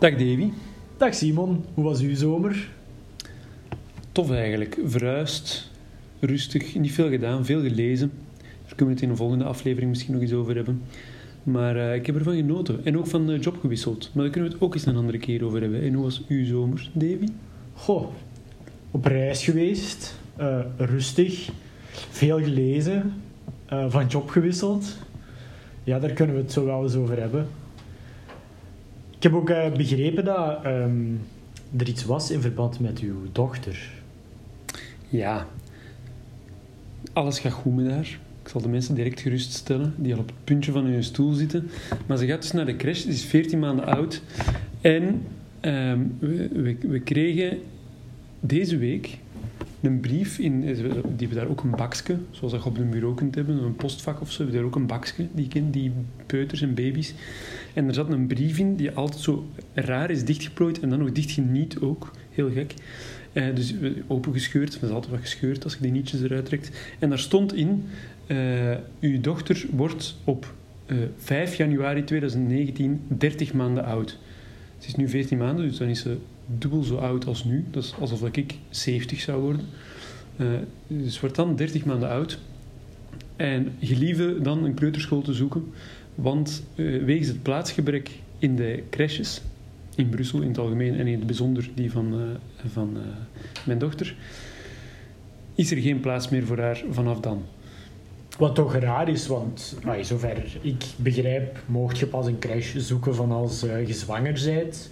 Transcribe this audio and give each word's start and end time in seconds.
Dag 0.00 0.12
Davy. 0.12 0.50
Dag 0.96 1.14
Simon, 1.14 1.64
hoe 1.74 1.84
was 1.84 2.00
uw 2.00 2.14
zomer? 2.14 2.68
Tof 4.12 4.30
eigenlijk. 4.30 4.78
Verhuisd, 4.84 5.70
rustig, 6.20 6.74
niet 6.74 6.92
veel 6.92 7.08
gedaan, 7.08 7.44
veel 7.44 7.62
gelezen. 7.62 8.12
Daar 8.38 8.74
kunnen 8.74 8.86
we 8.86 8.92
het 8.92 9.02
in 9.02 9.08
een 9.08 9.16
volgende 9.16 9.44
aflevering 9.44 9.90
misschien 9.90 10.12
nog 10.12 10.22
eens 10.22 10.32
over 10.32 10.54
hebben. 10.54 10.82
Maar 11.42 11.76
eh, 11.76 11.94
ik 11.94 12.06
heb 12.06 12.16
ervan 12.16 12.36
genoten. 12.36 12.84
En 12.84 12.98
ook 12.98 13.06
van 13.06 13.26
de 13.26 13.38
job 13.38 13.60
gewisseld. 13.60 14.10
Maar 14.12 14.22
daar 14.22 14.32
kunnen 14.32 14.50
we 14.50 14.56
het 14.56 14.64
ook 14.64 14.74
eens 14.74 14.86
een 14.86 14.96
andere 14.96 15.18
keer 15.18 15.44
over 15.44 15.60
hebben. 15.60 15.82
En 15.82 15.92
hoe 15.92 16.04
was 16.04 16.22
uw 16.28 16.44
zomer, 16.44 16.90
Davy? 16.92 17.28
Goh, 17.74 18.06
op 18.90 19.04
reis 19.04 19.44
geweest, 19.44 20.18
eh, 20.36 20.60
rustig, 20.76 21.50
veel 22.10 22.38
gelezen, 22.42 23.12
eh, 23.66 23.84
van 23.88 24.06
job 24.06 24.28
gewisseld. 24.28 24.96
Ja, 25.84 25.98
daar 25.98 26.12
kunnen 26.12 26.36
we 26.36 26.42
het 26.42 26.52
zo 26.52 26.64
wel 26.64 26.82
eens 26.82 26.94
over 26.94 27.20
hebben. 27.20 27.46
Ik 29.20 29.26
heb 29.26 29.34
ook 29.34 29.50
eh, 29.50 29.72
begrepen 29.72 30.24
dat 30.24 30.64
ehm, 30.64 31.14
er 31.76 31.88
iets 31.88 32.04
was 32.04 32.30
in 32.30 32.40
verband 32.40 32.80
met 32.80 32.98
uw 32.98 33.16
dochter. 33.32 33.90
Ja. 35.08 35.46
Alles 37.12 37.38
gaat 37.38 37.52
goed 37.52 37.76
met 37.76 37.90
haar. 37.90 38.18
Ik 38.42 38.48
zal 38.48 38.60
de 38.60 38.68
mensen 38.68 38.94
direct 38.94 39.20
geruststellen 39.20 39.94
die 39.96 40.14
al 40.14 40.20
op 40.20 40.26
het 40.26 40.44
puntje 40.44 40.72
van 40.72 40.84
hun 40.84 41.04
stoel 41.04 41.32
zitten. 41.32 41.70
Maar 42.06 42.16
ze 42.16 42.26
gaat 42.26 42.42
dus 42.42 42.52
naar 42.52 42.66
de 42.66 42.76
crash. 42.76 43.00
Ze 43.00 43.08
is 43.08 43.24
14 43.24 43.58
maanden 43.58 43.86
oud. 43.86 44.22
En 44.80 45.22
ehm, 45.60 46.00
we, 46.18 46.48
we, 46.48 46.76
we 46.88 47.00
kregen 47.00 47.58
deze 48.40 48.76
week 48.76 49.18
een 49.82 50.00
brief. 50.00 50.38
In, 50.38 50.60
die 50.60 50.74
hebben 50.76 51.34
daar 51.34 51.48
ook 51.48 51.62
een 51.62 51.70
bakje, 51.70 52.16
zoals 52.30 52.52
dat 52.52 52.62
je 52.62 52.68
op 52.68 52.78
een 52.78 52.90
bureau 52.90 53.14
kunt 53.14 53.34
hebben, 53.34 53.62
een 53.62 53.76
postvak 53.76 54.20
of 54.20 54.30
zo. 54.30 54.36
Hebben 54.36 54.56
daar 54.56 54.66
ook 54.66 54.76
een 54.76 54.86
bakje, 54.86 55.26
die, 55.32 55.48
kind, 55.48 55.72
die 55.72 55.92
peuters 56.26 56.62
en 56.62 56.74
baby's. 56.74 57.14
En 57.74 57.88
er 57.88 57.94
zat 57.94 58.12
een 58.12 58.26
brief 58.26 58.58
in 58.58 58.76
die 58.76 58.90
altijd 58.90 59.22
zo 59.22 59.46
raar 59.74 60.10
is 60.10 60.24
dichtgeplooid 60.24 60.80
en 60.80 60.88
dan 60.88 60.98
nog 60.98 61.12
dichtgeniet 61.12 61.80
ook. 61.80 62.10
Heel 62.30 62.50
gek. 62.50 62.74
Eh, 63.32 63.54
dus 63.54 63.80
eh, 63.80 63.90
opengescheurd, 64.06 64.72
dat 64.72 64.82
is 64.82 64.90
altijd 64.90 65.12
wat 65.12 65.20
gescheurd 65.20 65.64
als 65.64 65.74
je 65.74 65.80
die 65.80 65.90
nietjes 65.90 66.22
eruit 66.22 66.44
trekt. 66.44 66.70
En 66.98 67.08
daar 67.08 67.18
stond 67.18 67.54
in, 67.54 67.84
eh, 68.26 68.76
uw 69.00 69.20
dochter 69.20 69.64
wordt 69.70 70.16
op 70.24 70.54
eh 70.86 70.96
5 71.16 71.54
januari 71.54 72.04
2019 72.04 73.00
30 73.06 73.52
maanden 73.52 73.84
oud. 73.84 74.18
Ze 74.78 74.88
is 74.88 74.94
nu 74.94 75.08
14 75.08 75.38
maanden, 75.38 75.68
dus 75.68 75.78
dan 75.78 75.88
is 75.88 76.00
ze 76.00 76.16
dubbel 76.58 76.82
zo 76.82 76.96
oud 76.96 77.26
als 77.26 77.44
nu. 77.44 77.64
Dat 77.70 77.82
is 77.82 77.94
alsof 78.00 78.24
ik 78.32 78.54
70 78.68 79.20
zou 79.20 79.42
worden. 79.42 79.66
Eh, 80.36 80.46
dus 80.86 81.20
wordt 81.20 81.36
dan 81.36 81.56
30 81.56 81.84
maanden 81.84 82.08
oud. 82.08 82.38
En 83.36 83.72
gelieve 83.80 84.38
dan 84.42 84.64
een 84.64 84.74
kleuterschool 84.74 85.22
te 85.22 85.32
zoeken, 85.32 85.72
want 86.14 86.64
eh, 86.74 87.04
wegens 87.04 87.28
het 87.28 87.42
plaatsgebrek 87.42 88.10
in 88.38 88.56
de 88.56 88.82
crèches, 88.90 89.42
in 89.94 90.08
Brussel 90.08 90.40
in 90.40 90.48
het 90.48 90.58
algemeen 90.58 90.98
en 90.98 91.06
in 91.06 91.18
het 91.18 91.26
bijzonder 91.26 91.70
die 91.74 91.90
van, 91.90 92.12
eh, 92.12 92.70
van 92.70 92.96
mijn 93.66 93.78
dochter, 93.78 94.16
is 95.54 95.70
er 95.70 95.76
geen 95.76 96.00
plaats 96.00 96.28
meer 96.28 96.46
voor 96.46 96.58
haar 96.58 96.82
vanaf 96.90 97.20
dan. 97.20 97.42
Wat 98.38 98.54
toch 98.54 98.74
raar 98.74 99.08
is, 99.08 99.26
want 99.26 99.78
ah, 99.84 100.02
zover 100.02 100.58
ik 100.60 100.84
begrijp, 100.96 101.62
mocht 101.66 101.98
je 101.98 102.06
pas 102.06 102.26
een 102.26 102.38
crash 102.38 102.76
zoeken 102.76 103.14
van 103.14 103.32
als 103.32 103.60
je 103.60 103.94
zwanger 103.94 104.42
bent. 104.44 104.90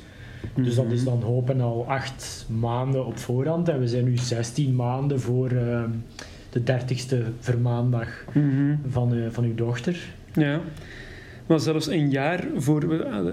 Dus 0.55 0.75
dat 0.75 0.91
is 0.91 1.05
dan 1.05 1.22
hopen 1.22 1.61
al 1.61 1.84
acht 1.89 2.47
maanden 2.61 3.06
op 3.06 3.19
voorhand. 3.19 3.69
En 3.69 3.81
we 3.81 3.89
zijn 3.89 4.05
nu 4.05 4.17
16 4.17 4.75
maanden 4.77 5.20
voor 5.20 5.50
eh, 5.50 5.83
de 6.50 6.62
30ste 6.62 7.17
vermaandag 7.41 8.25
Mhm. 8.34 8.75
van, 8.89 9.14
eh, 9.14 9.20
van 9.30 9.45
uw 9.45 9.55
dochter. 9.55 9.98
Ja. 10.33 10.61
Maar 11.47 11.61
zelfs 11.61 11.86
een 11.89 12.11
jaar 12.11 12.45
voor, 12.56 12.92
eh, 13.00 13.18
eh, 13.18 13.24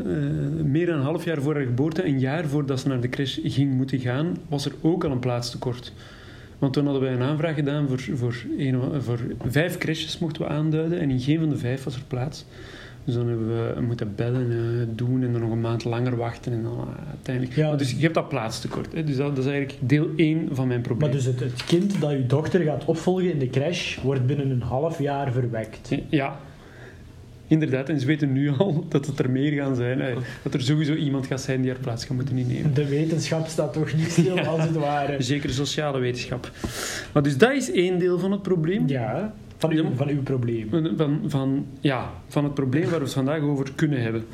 meer 0.64 0.86
dan 0.86 0.96
een 0.98 1.04
half 1.04 1.26
jaar 1.26 1.42
voor 1.42 1.56
haar 1.56 1.66
geboorte, 1.66 2.06
een 2.06 2.20
jaar 2.20 2.46
voordat 2.46 2.80
ze 2.80 2.88
naar 2.88 3.02
de 3.02 3.10
crash 3.10 3.40
ging 3.44 3.74
moeten 3.74 4.00
gaan, 4.00 4.38
was 4.50 4.66
er 4.66 4.72
ook 4.82 5.04
al 5.04 5.12
een 5.12 5.20
plaatstekort. 5.20 5.94
Want 6.60 6.74
toen 6.74 6.84
hadden 6.84 7.02
wij 7.04 7.14
een 7.14 7.22
aanvraag 7.22 7.56
gedaan 7.56 7.88
voor, 7.88 8.00
voor, 8.14 8.36
een, 8.58 9.02
voor 9.02 9.20
vijf 9.48 9.78
crashes 9.78 10.20
mochten 10.20 10.42
we 10.42 10.48
aanduiden 10.48 11.00
en 11.00 11.10
in 11.10 11.20
geen 11.20 11.40
van 11.40 11.50
de 11.50 11.58
vijf 11.58 11.84
was 11.84 11.96
er 11.96 12.02
plaats. 12.08 12.46
Dus 13.06 13.14
dan 13.16 13.28
hebben 13.28 13.76
we 13.76 13.82
moeten 13.82 14.14
bellen, 14.16 14.52
eh, 14.52 14.88
doen 14.96 15.24
en 15.24 15.32
dan 15.32 15.42
nog 15.42 15.52
een 15.52 15.62
maand 15.62 15.84
langer 15.84 16.16
wachten 16.16 16.52
en 16.54 16.64
dan 16.64 16.74
eh, 16.74 17.08
uiteindelijk... 17.10 17.56
Ja. 17.56 17.68
Maar 17.68 17.78
dus 17.78 17.92
je 17.92 18.02
hebt 18.02 18.14
dat 18.14 18.30
plaatstekort. 18.30 18.94
Hè? 18.94 19.04
Dus 19.04 19.16
dat, 19.16 19.36
dat 19.36 19.46
is 19.46 19.52
eigenlijk 19.52 19.80
deel 19.90 20.08
1 20.16 20.48
van 20.52 20.68
mijn 20.68 20.82
probleem. 20.82 21.10
Maar 21.10 21.18
dus 21.18 21.26
het, 21.26 21.40
het 21.40 21.64
kind 21.66 22.02
dat 22.02 22.12
uw 22.12 22.26
dochter 22.26 22.62
gaat 22.62 22.86
opvolgen 22.86 23.32
in 23.32 23.40
de 23.40 23.50
crash, 23.50 23.98
wordt 24.02 24.26
binnen 24.26 24.50
een 24.50 24.62
half 24.62 25.00
jaar 25.00 25.32
verwekt. 25.32 25.92
Ja, 26.10 26.40
inderdaad. 27.48 27.90
En 27.90 28.00
ze 28.00 28.06
weten 28.06 28.34
nu 28.34 28.50
al 28.58 28.86
dat 28.90 29.06
het 29.06 29.20
er 29.20 29.30
meer 29.30 29.52
gaan 29.52 29.76
zijn. 29.76 30.00
hè. 30.00 30.14
Dat 30.44 30.54
er 30.54 30.62
sowieso 30.62 30.94
iemand 30.94 31.28
gaat 31.28 31.42
zijn 31.42 31.62
die 31.62 31.72
haar 31.72 31.80
plaats 31.80 32.06
gaat 32.06 32.16
moeten 32.16 32.38
innemen. 32.38 32.74
De 32.74 32.88
wetenschap 32.88 33.48
staat 33.48 33.74
toch 33.74 33.94
niet 33.94 34.12
stil, 34.12 34.36
Ja. 34.42 34.44
als 34.46 34.62
het 34.62 34.76
ware. 34.76 35.22
Zeker 35.22 35.50
sociale 35.50 36.00
wetenschap. 36.00 36.52
Maar 37.14 37.24
dus 37.24 37.38
dat 37.38 37.52
is 37.52 37.72
één 37.72 38.00
deel 38.00 38.20
van 38.20 38.32
het 38.32 38.42
probleem. 38.42 38.88
Ja, 38.88 39.34
van 39.58 39.72
uw, 39.72 39.86
van 39.96 40.08
uw 40.08 40.22
probleem. 40.24 40.70
Van, 40.98 41.20
van, 41.28 41.66
ja, 41.80 42.12
van 42.28 42.44
het 42.44 42.54
probleem 42.54 42.84
waar 42.84 43.00
we 43.00 43.04
het 43.06 43.14
vandaag 43.14 43.42
over 43.42 43.72
kunnen 43.76 44.02
hebben. 44.02 44.26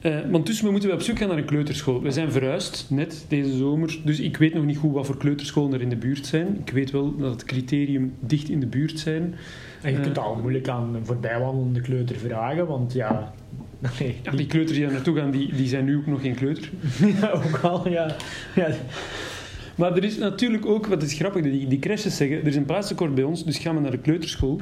Eh, 0.00 0.16
want 0.30 0.46
dus 0.46 0.60
we 0.60 0.70
moeten 0.70 0.92
op 0.92 1.00
zoek 1.00 1.18
gaan 1.18 1.28
naar 1.28 1.38
een 1.38 1.44
kleuterschool. 1.44 2.02
We 2.02 2.10
zijn 2.10 2.32
verhuisd 2.32 2.86
net 2.90 3.24
deze 3.28 3.56
zomer, 3.56 3.98
dus 4.04 4.20
ik 4.20 4.36
weet 4.36 4.54
nog 4.54 4.64
niet 4.64 4.76
goed 4.76 4.92
wat 4.92 5.06
voor 5.06 5.16
kleuterscholen 5.16 5.72
er 5.72 5.80
in 5.80 5.88
de 5.88 5.96
buurt 5.96 6.26
zijn. 6.26 6.58
Ik 6.64 6.72
weet 6.72 6.90
wel 6.90 7.16
dat 7.16 7.30
het 7.32 7.44
criterium 7.44 8.12
dicht 8.20 8.48
in 8.48 8.60
de 8.60 8.66
buurt 8.66 8.98
zijn. 8.98 9.34
En 9.82 9.90
je 9.90 9.96
Eh. 9.96 10.02
kunt 10.02 10.18
al 10.18 10.34
moeilijk 10.40 10.68
aan 10.68 10.94
een 10.94 11.06
voorbijwandelende 11.06 11.80
kleuter 11.80 12.16
vragen, 12.16 12.66
want 12.66 12.92
ja... 12.92 13.32
Nee, 13.98 14.16
Ja, 14.22 14.30
die 14.30 14.46
kleuters 14.46 14.76
die 14.76 14.82
daar 14.86 14.94
naartoe 14.94 15.16
gaan, 15.16 15.30
die, 15.30 15.54
die 15.54 15.66
zijn 15.68 15.84
nu 15.84 15.96
ook 15.96 16.06
nog 16.06 16.20
geen 16.20 16.34
kleuter. 16.34 16.70
ja, 17.20 17.30
ook 17.30 17.58
wel, 17.62 17.88
ja. 17.88 18.16
ja. 18.54 18.68
Maar 19.76 19.96
er 19.96 20.04
is 20.04 20.18
natuurlijk 20.18 20.66
ook, 20.66 20.86
wat 20.86 21.02
is 21.02 21.12
grappig, 21.12 21.42
die, 21.42 21.66
die 21.66 21.78
crèches 21.78 22.16
zeggen, 22.16 22.36
er 22.36 22.46
is 22.46 22.56
een 22.56 22.64
plaatstekort 22.64 23.14
bij 23.14 23.24
ons, 23.24 23.44
dus 23.44 23.58
gaan 23.58 23.74
we 23.74 23.80
naar 23.80 23.90
de 23.90 23.98
kleuterschool. 23.98 24.60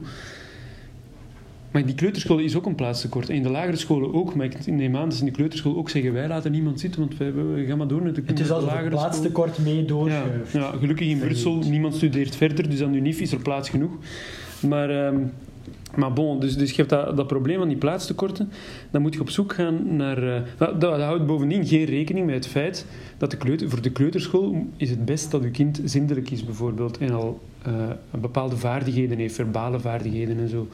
Maar 1.73 1.87
die 1.87 1.95
kleuterschool 1.95 2.39
is 2.39 2.57
ook 2.57 2.67
een 2.67 2.75
plaatstekort. 2.75 3.29
En 3.29 3.35
in 3.35 3.43
de 3.43 3.51
lagere 3.51 3.77
scholen 3.77 4.15
ook. 4.15 4.35
Maar 4.35 4.47
ik 4.47 4.67
neem 4.67 4.97
aan 4.97 5.05
dat 5.05 5.15
ze 5.15 5.21
in 5.21 5.27
de 5.27 5.33
kleuterschool 5.33 5.77
ook 5.77 5.91
zeggen, 5.91 6.13
wij 6.13 6.29
laten 6.29 6.53
niemand 6.53 6.81
zitten, 6.81 7.01
want 7.01 7.17
wij, 7.17 7.33
we 7.33 7.65
gaan 7.69 7.79
maar 7.79 7.87
door 7.87 8.03
naar 8.03 8.13
de, 8.13 8.23
Het 8.27 8.41
is 8.41 8.47
de 8.47 8.55
het 8.55 8.89
plaatstekort 8.89 9.59
mee 9.59 9.85
Ja, 10.53 10.73
gelukkig 10.79 11.09
in 11.09 11.19
Brussel, 11.19 11.57
niemand 11.57 11.95
studeert 11.95 12.37
verder, 12.37 12.71
dus 12.71 12.83
aan 12.83 12.93
de 12.93 12.99
UNIF 12.99 13.21
is 13.21 13.33
er 13.33 13.39
plaats 13.39 13.69
genoeg. 13.69 13.93
Maar, 14.61 14.91
ehm, 14.91 15.17
maar 15.97 16.13
bon, 16.13 16.41
dus, 16.41 16.57
dus 16.57 16.71
je 16.71 16.77
hebt 16.77 16.91
dat, 16.91 17.17
dat 17.17 17.27
probleem 17.27 17.59
van 17.59 17.69
die 17.69 17.77
plaatstekorten. 17.77 18.51
Dan 18.91 19.03
moet 19.03 19.15
je 19.15 19.21
op 19.21 19.31
zoek 19.31 19.53
gaan 19.53 19.97
naar... 19.97 20.37
eh, 20.37 20.69
dat, 20.79 21.01
houdt 21.01 21.27
bovendien 21.27 21.67
geen 21.67 21.85
rekening 21.85 22.27
met 22.27 22.35
het 22.35 22.47
feit 22.47 22.87
dat 23.19 23.31
de 23.31 23.37
kleuter, 23.37 23.71
voor 23.71 23.83
de 23.83 23.91
kleuterschool 23.91 24.67
is 24.77 24.91
het 24.91 25.05
best 25.05 25.31
dat 25.31 25.43
je 25.43 25.51
kind 25.51 25.81
zindelijk 25.85 26.31
is 26.31 26.45
bijvoorbeeld 26.45 26.99
en 26.99 27.11
al 27.11 27.41
eh, 27.63 27.73
bepaalde 28.21 28.57
vaardigheden 28.57 29.19
heeft, 29.19 29.35
verbale 29.35 29.81
vaardigheden 29.81 30.39
en 30.39 30.49
zo. 30.49 30.69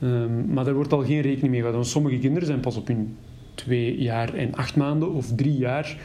Ehm, 0.00 0.52
maar 0.52 0.64
daar 0.64 0.74
wordt 0.74 0.92
al 0.92 1.04
geen 1.04 1.20
rekening 1.20 1.50
mee 1.50 1.60
gehouden. 1.60 1.86
Sommige 1.86 2.18
kinderen 2.18 2.46
zijn 2.46 2.60
pas 2.60 2.76
op 2.76 2.86
hun 2.86 3.16
twee 3.54 3.98
jaar 3.98 4.34
en 4.34 4.54
acht 4.54 4.76
maanden 4.76 5.12
of 5.12 5.34
drie 5.34 5.56
jaar 5.56 5.96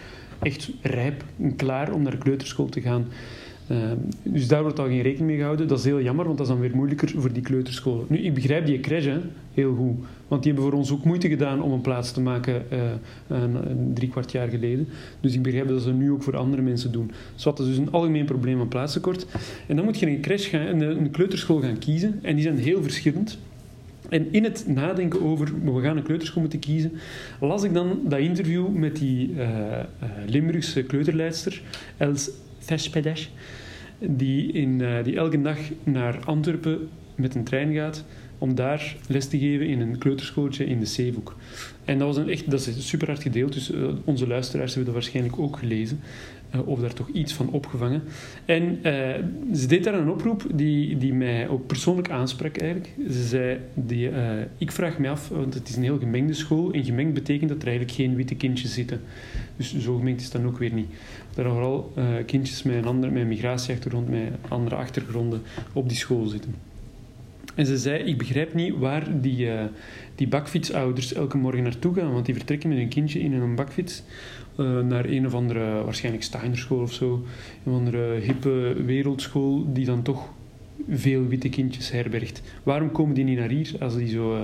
echt 0.41 0.71
rijp 0.81 1.23
en 1.41 1.55
klaar 1.55 1.91
om 1.91 2.01
naar 2.01 2.11
de 2.11 2.17
kleuterschool 2.17 2.69
te 2.69 2.81
gaan. 2.81 3.07
Ehm, 3.67 3.97
dus 4.23 4.47
daar 4.47 4.61
wordt 4.61 4.79
al 4.79 4.85
geen 4.85 5.01
rekening 5.01 5.27
mee 5.27 5.37
gehouden. 5.37 5.67
Dat 5.67 5.79
is 5.79 5.85
heel 5.85 6.01
jammer, 6.01 6.25
want 6.25 6.37
dat 6.37 6.47
is 6.47 6.53
dan 6.53 6.61
weer 6.61 6.75
moeilijker 6.75 7.11
voor 7.15 7.33
die 7.33 7.41
kleuterscholen. 7.41 8.05
Nu, 8.09 8.17
ik 8.17 8.33
begrijp 8.33 8.65
die 8.65 8.79
hè, 8.81 9.19
heel 9.53 9.75
goed. 9.75 10.05
Want 10.27 10.43
die 10.43 10.51
hebben 10.51 10.69
voor 10.69 10.79
ons 10.79 10.91
ook 10.91 11.03
moeite 11.03 11.27
gedaan 11.27 11.61
om 11.61 11.71
een 11.71 11.81
plaats 11.81 12.11
te 12.11 12.21
maken 12.21 12.71
eh, 12.71 12.79
een, 13.27 13.91
drie 13.93 14.09
kwart 14.09 14.31
jaar 14.31 14.47
geleden. 14.47 14.87
Dus 15.19 15.33
ik 15.33 15.41
begrijp 15.41 15.67
dat 15.67 15.81
ze 15.81 15.93
nu 15.93 16.11
ook 16.11 16.23
voor 16.23 16.37
andere 16.37 16.61
mensen 16.61 16.91
doen. 16.91 17.11
Dus 17.33 17.43
dat 17.43 17.59
is 17.59 17.65
dus 17.65 17.77
een 17.77 17.91
algemeen 17.91 18.25
probleem 18.25 18.57
van 18.57 18.67
plaatstekort. 18.67 19.25
En 19.67 19.75
dan 19.75 19.85
moet 19.85 19.99
je 19.99 20.07
een, 20.07 20.21
crash 20.21 20.49
gaan, 20.49 20.81
een, 20.81 21.11
kleuterschool 21.11 21.61
gaan 21.61 21.79
kiezen. 21.79 22.19
En 22.21 22.35
die 22.35 22.43
zijn 22.43 22.57
heel 22.57 22.81
verschillend. 22.81 23.37
En 24.09 24.27
in 24.31 24.43
het 24.43 24.63
nadenken 24.67 25.21
over, 25.21 25.47
we 25.63 25.81
gaan 25.81 25.97
een 25.97 26.03
kleuterschool 26.03 26.41
moeten 26.41 26.59
kiezen, 26.59 26.91
las 27.39 27.63
ik 27.63 27.73
dan 27.73 27.99
dat 28.03 28.19
interview 28.19 28.67
met 28.67 28.95
die 28.95 29.33
eh, 29.37 29.79
eh, 29.79 29.85
Limburgse 30.27 30.83
kleuterleidster, 30.83 31.61
Els 31.97 32.29
Vespedes, 32.67 33.31
die, 33.99 34.51
in, 34.51 34.81
eh, 34.81 35.03
die 35.03 35.15
elke 35.15 35.41
dag 35.41 35.57
naar 35.83 36.19
Antwerpen 36.25 36.89
met 37.15 37.35
een 37.35 37.43
trein 37.43 37.73
gaat 37.73 38.03
om 38.37 38.55
daar 38.55 38.95
les 39.07 39.27
te 39.27 39.39
geven 39.39 39.67
in 39.67 39.81
een 39.81 39.97
kleuterschooltje 39.97 40.65
in 40.65 40.79
de 40.79 40.85
Zeehoek. 40.85 41.35
En 41.85 41.97
dat, 41.97 42.07
was 42.07 42.17
een 42.17 42.29
echt, 42.29 42.51
dat 42.51 42.67
is 42.67 42.87
super 42.87 43.07
hard 43.07 43.21
gedeeld, 43.21 43.53
dus 43.53 43.71
eh, 43.71 43.87
onze 44.03 44.27
luisteraars 44.27 44.75
hebben 44.75 44.93
dat 44.93 45.01
waarschijnlijk 45.03 45.39
ook 45.39 45.57
gelezen. 45.57 45.99
Eh, 46.49 46.67
of 46.67 46.79
daar 46.79 46.93
toch 46.93 47.07
iets 47.07 47.33
van 47.33 47.49
opgevangen. 47.49 48.03
En 48.45 48.79
eh, 48.83 49.23
ze 49.53 49.67
deed 49.67 49.83
daar 49.83 49.93
een 49.93 50.09
oproep 50.09 50.45
die, 50.53 50.97
die 50.97 51.13
mij 51.13 51.47
ook 51.47 51.67
persoonlijk 51.67 52.09
aansprak 52.09 52.57
eigenlijk. 52.57 52.93
Ze 53.11 53.27
zei, 53.27 53.59
die, 53.73 54.09
eh, 54.09 54.31
ik 54.57 54.71
vraag 54.71 54.97
me 54.97 55.09
af, 55.09 55.29
want 55.29 55.53
het 55.53 55.69
is 55.69 55.75
een 55.75 55.83
heel 55.83 55.99
gemengde 55.99 56.33
school. 56.33 56.71
En 56.71 56.83
gemengd 56.83 57.13
betekent 57.13 57.49
dat 57.49 57.61
er 57.61 57.67
eigenlijk 57.67 57.97
geen 57.97 58.15
witte 58.15 58.35
kindjes 58.35 58.73
zitten. 58.73 59.01
Dus 59.55 59.77
zo 59.77 59.97
gemengd 59.97 60.21
is 60.21 60.31
dan 60.31 60.45
ook 60.45 60.57
weer 60.57 60.73
niet. 60.73 60.89
Dat 61.33 61.45
er 61.45 61.51
vooral 61.51 61.93
kindjes 62.25 62.63
met 62.63 62.75
een, 62.75 62.85
andere, 62.85 63.11
met 63.13 63.27
migratieachtergrond, 63.27 64.09
met 64.09 64.31
andere 64.47 64.75
achtergronden 64.75 65.41
op 65.73 65.89
die 65.89 65.97
school 65.97 66.25
zitten. 66.25 66.55
En 67.55 67.65
ze 67.65 67.77
zei, 67.77 68.03
ik 68.03 68.17
begrijp 68.17 68.53
niet 68.53 68.77
waar 68.77 69.21
die, 69.21 69.49
die 70.15 70.27
bakfietsouders 70.27 71.13
elke 71.13 71.37
morgen 71.37 71.63
naartoe 71.63 71.93
gaan. 71.93 72.13
Want 72.13 72.25
die 72.25 72.35
vertrekken 72.35 72.69
met 72.69 72.77
hun 72.77 72.89
kindje 72.89 73.19
in 73.19 73.33
een 73.33 73.55
bakfiets 73.55 74.03
uh, 74.57 74.79
naar 74.79 75.05
een 75.05 75.25
of 75.25 75.33
andere, 75.33 75.83
waarschijnlijk 75.83 76.23
Steinerschool 76.23 76.81
of 76.81 76.93
zo. 76.93 77.13
Een 77.65 77.73
of 77.73 77.77
andere 77.77 78.19
hippe 78.19 78.75
wereldschool 78.85 79.73
die 79.73 79.85
dan 79.85 80.01
toch 80.01 80.29
veel 80.89 81.27
witte 81.27 81.49
kindjes 81.49 81.91
herbergt. 81.91 82.41
Waarom 82.63 82.91
komen 82.91 83.15
die 83.15 83.23
niet 83.23 83.37
naar 83.37 83.49
hier 83.49 83.75
als 83.79 83.95
die 83.95 84.07
zo... 84.07 84.35
Uh, 84.35 84.41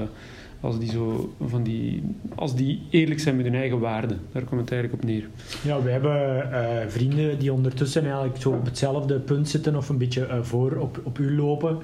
als 0.59 0.79
die, 0.79 0.89
zo 0.89 1.33
van 1.45 1.63
die, 1.63 2.03
als 2.35 2.55
die 2.55 2.81
eerlijk 2.89 3.19
zijn 3.19 3.35
met 3.35 3.45
hun 3.45 3.55
eigen 3.55 3.79
waarden. 3.79 4.19
Daar 4.31 4.43
komt 4.43 4.61
het 4.61 4.71
eigenlijk 4.71 5.03
op 5.03 5.09
neer. 5.09 5.27
Ja, 5.63 5.81
we 5.81 5.89
hebben 5.89 6.49
uh, 6.51 6.87
vrienden 6.87 7.39
die 7.39 7.53
ondertussen 7.53 8.03
eigenlijk 8.03 8.37
zo 8.37 8.49
op 8.49 8.65
hetzelfde 8.65 9.19
punt 9.19 9.49
zitten 9.49 9.75
of 9.75 9.89
een 9.89 9.97
beetje 9.97 10.39
voor 10.41 10.75
op, 10.75 11.01
op 11.03 11.17
u 11.17 11.35
lopen. 11.35 11.77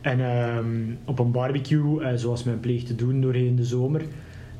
En 0.00 0.20
um, 0.20 0.98
op 1.04 1.18
een 1.18 1.30
barbecue, 1.30 2.18
zoals 2.18 2.44
men 2.44 2.60
pleegt 2.60 2.86
te 2.86 2.94
doen 2.94 3.20
doorheen 3.20 3.56
de 3.56 3.64
zomer, 3.64 4.02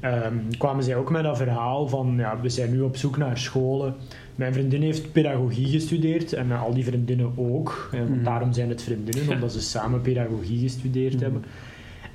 um, 0.05 0.57
kwamen 0.59 0.85
zij 0.85 0.97
ook 0.97 1.11
met 1.11 1.23
dat 1.23 1.37
verhaal 1.37 1.89
van 1.89 2.15
ja, 2.17 2.41
we 2.41 2.49
zijn 2.49 2.71
nu 2.71 2.81
op 2.81 2.97
zoek 2.97 3.17
naar 3.17 3.39
scholen. 3.39 3.95
Mijn 4.35 4.53
vriendin 4.53 4.83
heeft 4.83 5.13
pedagogie 5.13 5.69
gestudeerd 5.69 6.33
en 6.33 6.53
al 6.53 6.75
die 6.75 6.85
vriendinnen 6.85 7.33
ook. 7.37 7.89
En 7.93 8.19
mm. 8.19 8.25
daarom 8.25 8.53
zijn 8.53 8.69
het 8.69 8.83
vriendinnen, 8.83 9.35
omdat 9.35 9.53
ze 9.53 9.61
samen 9.61 10.01
pedagogie 10.01 10.61
gestudeerd 10.61 11.15
mm. 11.15 11.21
hebben. 11.21 11.45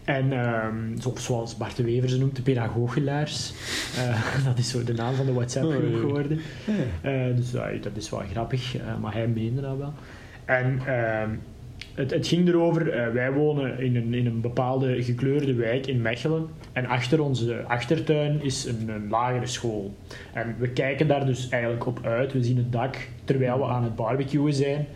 En 0.04 0.32
um, 0.32 0.96
zoals 1.16 1.58
Bart 1.58 1.76
de 1.76 1.84
Wever 1.84 2.10
ze 2.10 2.20
noemt, 2.20 2.36
de 2.36 2.42
pedagoogelaars. 2.42 3.54
Uh, 3.98 4.46
dat 4.48 4.58
is 4.58 4.70
zo 4.70 4.84
de 4.84 4.94
naam 4.94 5.14
van 5.14 5.26
de 5.26 5.34
WhatsApp-groep 5.34 5.94
oh, 5.94 6.00
geworden. 6.00 6.40
Uh, 7.06 7.36
dus 7.36 7.52
dat 7.82 7.96
is 7.96 8.10
wel 8.10 8.24
grappig, 8.32 8.76
maar 9.02 9.14
hij 9.14 9.28
meende 9.28 9.62
dat 9.62 9.78
wel. 9.78 9.94
En 10.46 10.80
ehm, 10.86 11.30
het, 11.98 12.12
het, 12.12 12.28
ging 12.28 12.48
erover, 12.48 13.14
wij 13.14 13.34
wonen 13.34 13.80
in 13.80 13.96
een, 13.96 14.14
in 14.14 14.26
een 14.26 14.42
bepaalde 14.42 15.04
gekleurde 15.04 15.54
wijk 15.54 15.88
in 15.88 16.02
Mechelen. 16.02 16.48
En 16.74 16.86
achter 16.86 17.22
onze 17.22 17.64
achtertuin 17.68 18.44
is 18.44 18.66
een, 18.66 19.08
lagere 19.10 19.48
school. 19.48 19.94
En 20.34 20.56
we 20.60 20.70
kijken 20.70 21.08
daar 21.08 21.26
dus 21.26 21.50
eigenlijk 21.50 21.86
op 21.86 22.00
uit. 22.04 22.34
We 22.34 22.44
zien 22.44 22.58
het 22.58 22.72
dak 22.72 23.08
terwijl 23.24 23.58
we 23.58 23.66
aan 23.66 23.84
het 23.84 23.96
barbecuen 23.96 24.54
zijn. 24.54 24.88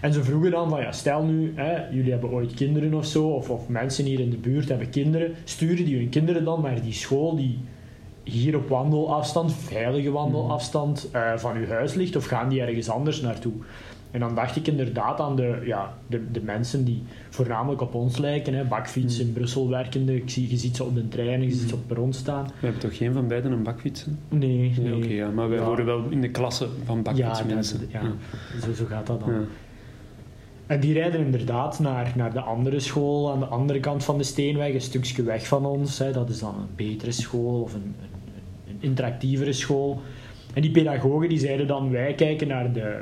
En 0.00 0.12
ze 0.12 0.24
vroegen 0.24 0.50
dan 0.50 0.68
van, 0.68 0.80
ja, 0.80 0.92
stel 0.92 1.24
nu, 1.24 1.52
hè, 1.54 1.88
jullie 1.88 2.10
hebben 2.10 2.30
ooit 2.30 2.54
kinderen 2.54 2.94
of 2.94 3.06
zo, 3.06 3.28
of, 3.28 3.50
of 3.50 3.68
mensen 3.68 4.04
hier 4.04 4.20
in 4.20 4.30
de 4.30 4.36
buurt 4.36 4.68
hebben 4.68 4.90
kinderen, 4.90 5.34
sturen 5.44 5.84
die 5.84 5.96
hun 5.96 6.08
kinderen 6.08 6.44
dan 6.44 6.62
naar 6.62 6.82
die 6.82 6.92
school 6.92 7.36
die 7.36 7.58
hier 8.22 8.56
op 8.56 8.68
wandelafstand, 8.68 9.54
veilige 9.54 10.10
wandelafstand, 10.10 11.08
uh, 11.14 11.36
van 11.36 11.56
uw 11.56 11.66
huis 11.66 11.94
ligt, 11.94 12.16
of 12.16 12.24
gaan 12.24 12.48
die 12.48 12.60
ergens 12.60 12.88
anders 12.88 13.20
naartoe? 13.20 13.52
En 14.10 14.20
dan 14.20 14.34
dacht 14.34 14.56
ik 14.56 14.66
inderdaad 14.66 15.20
aan 15.20 15.36
de, 15.36 15.62
ja, 15.64 15.94
de, 16.06 16.30
de 16.30 16.40
mensen 16.40 16.84
die 16.84 17.02
voornamelijk 17.30 17.80
op 17.80 17.94
ons 17.94 18.18
lijken. 18.18 18.54
Hè. 18.54 18.64
Bakfiets 18.64 19.18
in 19.18 19.32
Brussel 19.32 19.68
werkende. 19.68 20.16
Ik 20.16 20.30
zie, 20.30 20.50
je 20.50 20.56
ziet 20.56 20.76
ze 20.76 20.84
op 20.84 20.94
de 20.94 21.08
trein, 21.08 21.42
je 21.42 21.50
ziet 21.50 21.68
ze 21.68 21.74
op 21.74 21.78
het 21.78 21.86
perron 21.86 22.12
staan. 22.12 22.44
We 22.44 22.52
hebben 22.60 22.80
toch 22.80 22.96
geen 22.96 23.12
van 23.12 23.28
beiden 23.28 23.52
een 23.52 23.62
bakfiets? 23.62 24.06
Nee. 24.28 24.48
nee. 24.58 24.72
nee 24.78 24.96
Oké, 24.96 25.12
ja, 25.12 25.30
maar 25.30 25.48
wij 25.48 25.58
horen 25.58 25.84
wel 25.84 26.04
in 26.10 26.20
de 26.20 26.30
klasse 26.30 26.68
van 26.84 27.02
bakfietsmensen. 27.02 27.88
Ja, 27.88 28.00
ja, 28.02 28.60
Zo, 28.60 28.72
zo 28.72 28.84
gaat 28.84 29.06
dat 29.06 29.20
dan. 29.20 29.46
En 30.66 30.80
die 30.80 30.92
rijden 30.92 31.20
inderdaad 31.20 31.78
naar, 31.78 32.12
naar 32.16 32.32
de 32.32 32.40
andere 32.40 32.80
school 32.80 33.32
aan 33.32 33.38
de 33.38 33.44
andere 33.44 33.80
kant 33.80 34.04
van 34.04 34.18
de 34.18 34.24
steenweg, 34.24 34.74
een 34.74 34.80
stukje 34.80 35.22
weg 35.22 35.46
van 35.46 35.66
ons. 35.66 35.98
Hè. 35.98 36.12
Dat 36.12 36.28
is 36.28 36.38
dan 36.38 36.54
een 36.54 36.86
betere 36.86 37.12
school 37.12 37.60
of 37.60 37.74
een, 37.74 37.94
een, 38.00 38.32
een 38.68 38.76
interactievere 38.80 39.52
school. 39.52 40.00
En 40.54 40.62
die 40.62 40.70
pedagogen 40.70 41.28
die 41.28 41.38
zeiden 41.38 41.66
dan, 41.66 41.90
wij 41.90 42.14
kijken 42.14 42.48
naar 42.48 42.72
de 42.72 43.00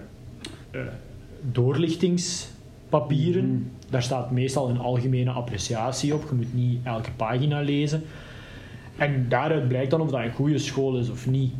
doorlichtingspapieren. 1.52 3.44
Mm. 3.44 3.70
Daar 3.90 4.02
staat 4.02 4.30
meestal 4.30 4.68
een 4.68 4.78
algemene 4.78 5.30
appreciatie 5.30 6.14
op. 6.14 6.24
Je 6.28 6.34
moet 6.34 6.54
niet 6.54 6.80
elke 6.82 7.10
pagina 7.16 7.60
lezen. 7.60 8.02
En 8.96 9.28
daaruit 9.28 9.68
blijkt 9.68 9.90
dan 9.90 10.00
of 10.00 10.10
dat 10.10 10.20
een 10.20 10.32
goede 10.32 10.58
school 10.58 10.96
is 10.98 11.10
of 11.10 11.26
niet. 11.26 11.52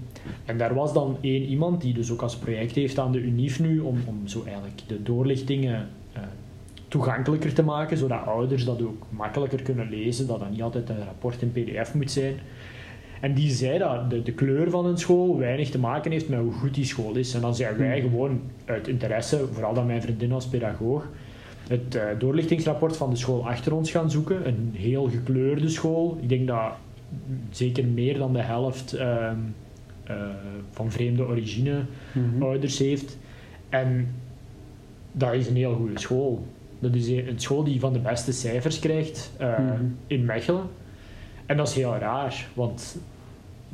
En 0.45 0.59
daar 0.59 0.75
was 0.75 0.93
dan 0.93 1.19
één 1.21 1.43
iemand 1.43 1.81
die 1.81 1.95
dus 1.95 2.11
ook 2.11 2.23
als 2.23 2.37
project 2.37 2.75
heeft 2.75 2.99
aan 2.99 3.13
de 3.13 3.21
UNIF 3.21 3.61
nu 3.61 3.81
om, 3.81 3.99
om 4.07 4.29
zo 4.29 4.43
eigenlijk 4.45 4.83
de 4.87 5.03
doorlichtingen 5.03 5.89
uh, 6.17 6.23
toegankelijker 6.89 7.53
te 7.55 7.63
maken, 7.63 7.97
zodat 7.97 8.27
ouders 8.27 8.65
dat 8.65 8.83
ook 8.83 9.07
makkelijker 9.11 9.63
kunnen 9.63 9.89
lezen, 9.91 10.27
dat 10.27 10.41
dat 10.41 10.51
niet 10.51 10.63
altijd 10.63 10.89
een 10.89 11.05
rapport 11.05 11.43
in 11.43 11.53
pdf 11.53 11.95
moet 11.95 12.11
zijn. 12.11 12.35
En 13.21 13.35
die 13.35 13.51
zei 13.51 13.79
dat 13.79 14.11
de, 14.11 14.23
de 14.23 14.33
kleur 14.33 14.71
van 14.71 14.87
een 14.87 14.99
school 14.99 15.39
weinig 15.39 15.71
te 15.71 15.79
maken 15.79 16.11
heeft 16.11 16.29
met 16.29 16.39
hoe 16.39 16.53
goed 16.53 16.75
die 16.75 16.85
school 16.85 17.15
is. 17.15 17.35
En 17.35 17.41
dan 17.41 17.55
zijn 17.55 17.77
wij 17.77 18.01
hmm. 18.01 18.11
gewoon 18.11 18.41
uit 18.65 18.89
interesse, 18.89 19.47
vooral 19.53 19.75
dan 19.75 19.87
mijn 19.87 20.03
vriendin 20.03 20.33
als 20.33 20.47
pedagoog, 20.47 21.09
het 21.69 21.95
uh, 21.95 22.03
doorlichtingsrapport 22.19 22.97
van 22.97 23.11
de 23.11 23.17
school 23.17 23.49
achter 23.49 23.75
ons 23.75 23.91
gaan 23.91 24.11
zoeken. 24.11 24.49
Een 24.49 24.73
heel 24.77 25.09
gekleurde 25.09 25.69
school. 25.69 26.19
Ik 26.21 26.29
denk 26.29 26.47
dat 26.47 26.73
zeker 27.51 27.85
meer 27.85 28.19
dan 28.19 28.33
de 28.33 28.43
helft 28.43 28.95
uh, 28.95 29.31
uh, 30.11 30.17
van 30.71 30.91
vreemde 30.91 31.27
origine 31.27 31.85
mm 32.13 32.43
ouders 32.43 32.79
heeft. 32.79 33.19
En 33.69 34.09
dat 35.13 35.35
is 35.35 35.47
een 35.47 35.57
heel 35.57 35.75
goede 35.75 35.99
school. 35.99 36.47
Dat 36.79 36.95
is 36.95 37.09
een 37.09 37.41
school 37.41 37.65
die 37.65 37.81
van 37.81 37.93
de 37.93 37.99
beste 37.99 38.33
cijfers 38.33 38.79
krijgt 38.79 39.33
uh, 39.41 39.59
mm 39.59 39.97
in 40.07 40.25
Mechelen. 40.25 40.65
En 41.47 41.57
dat 41.57 41.69
is 41.69 41.75
heel 41.75 41.97
raar, 41.97 42.47
want 42.55 42.97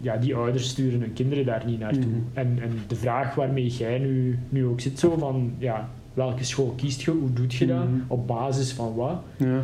ja, 0.01 0.17
die 0.17 0.35
ouders 0.35 0.69
sturen 0.69 1.01
hun 1.01 1.13
kinderen 1.13 1.45
daar 1.47 1.63
niet 1.67 1.79
naartoe. 1.79 2.05
Mm 2.05 2.29
en, 2.33 2.59
en 2.63 2.79
de 2.87 2.97
vraag 2.97 3.35
waarmee 3.35 3.67
jij 3.67 3.99
nu, 3.99 4.39
nu 4.49 4.67
ook 4.67 4.81
zit, 4.81 4.99
zo 4.99 5.17
van 5.19 5.53
ja, 5.59 5.89
welke 6.15 6.45
school 6.45 6.75
kiest 6.77 7.03
je, 7.03 7.11
hoe 7.11 7.33
doet 7.33 7.55
je 7.55 7.67
dat, 7.67 7.89
mhm. 7.89 8.01
op 8.07 8.27
basis 8.27 8.73
van 8.73 8.95
wat? 8.95 9.23
Ja 9.37 9.63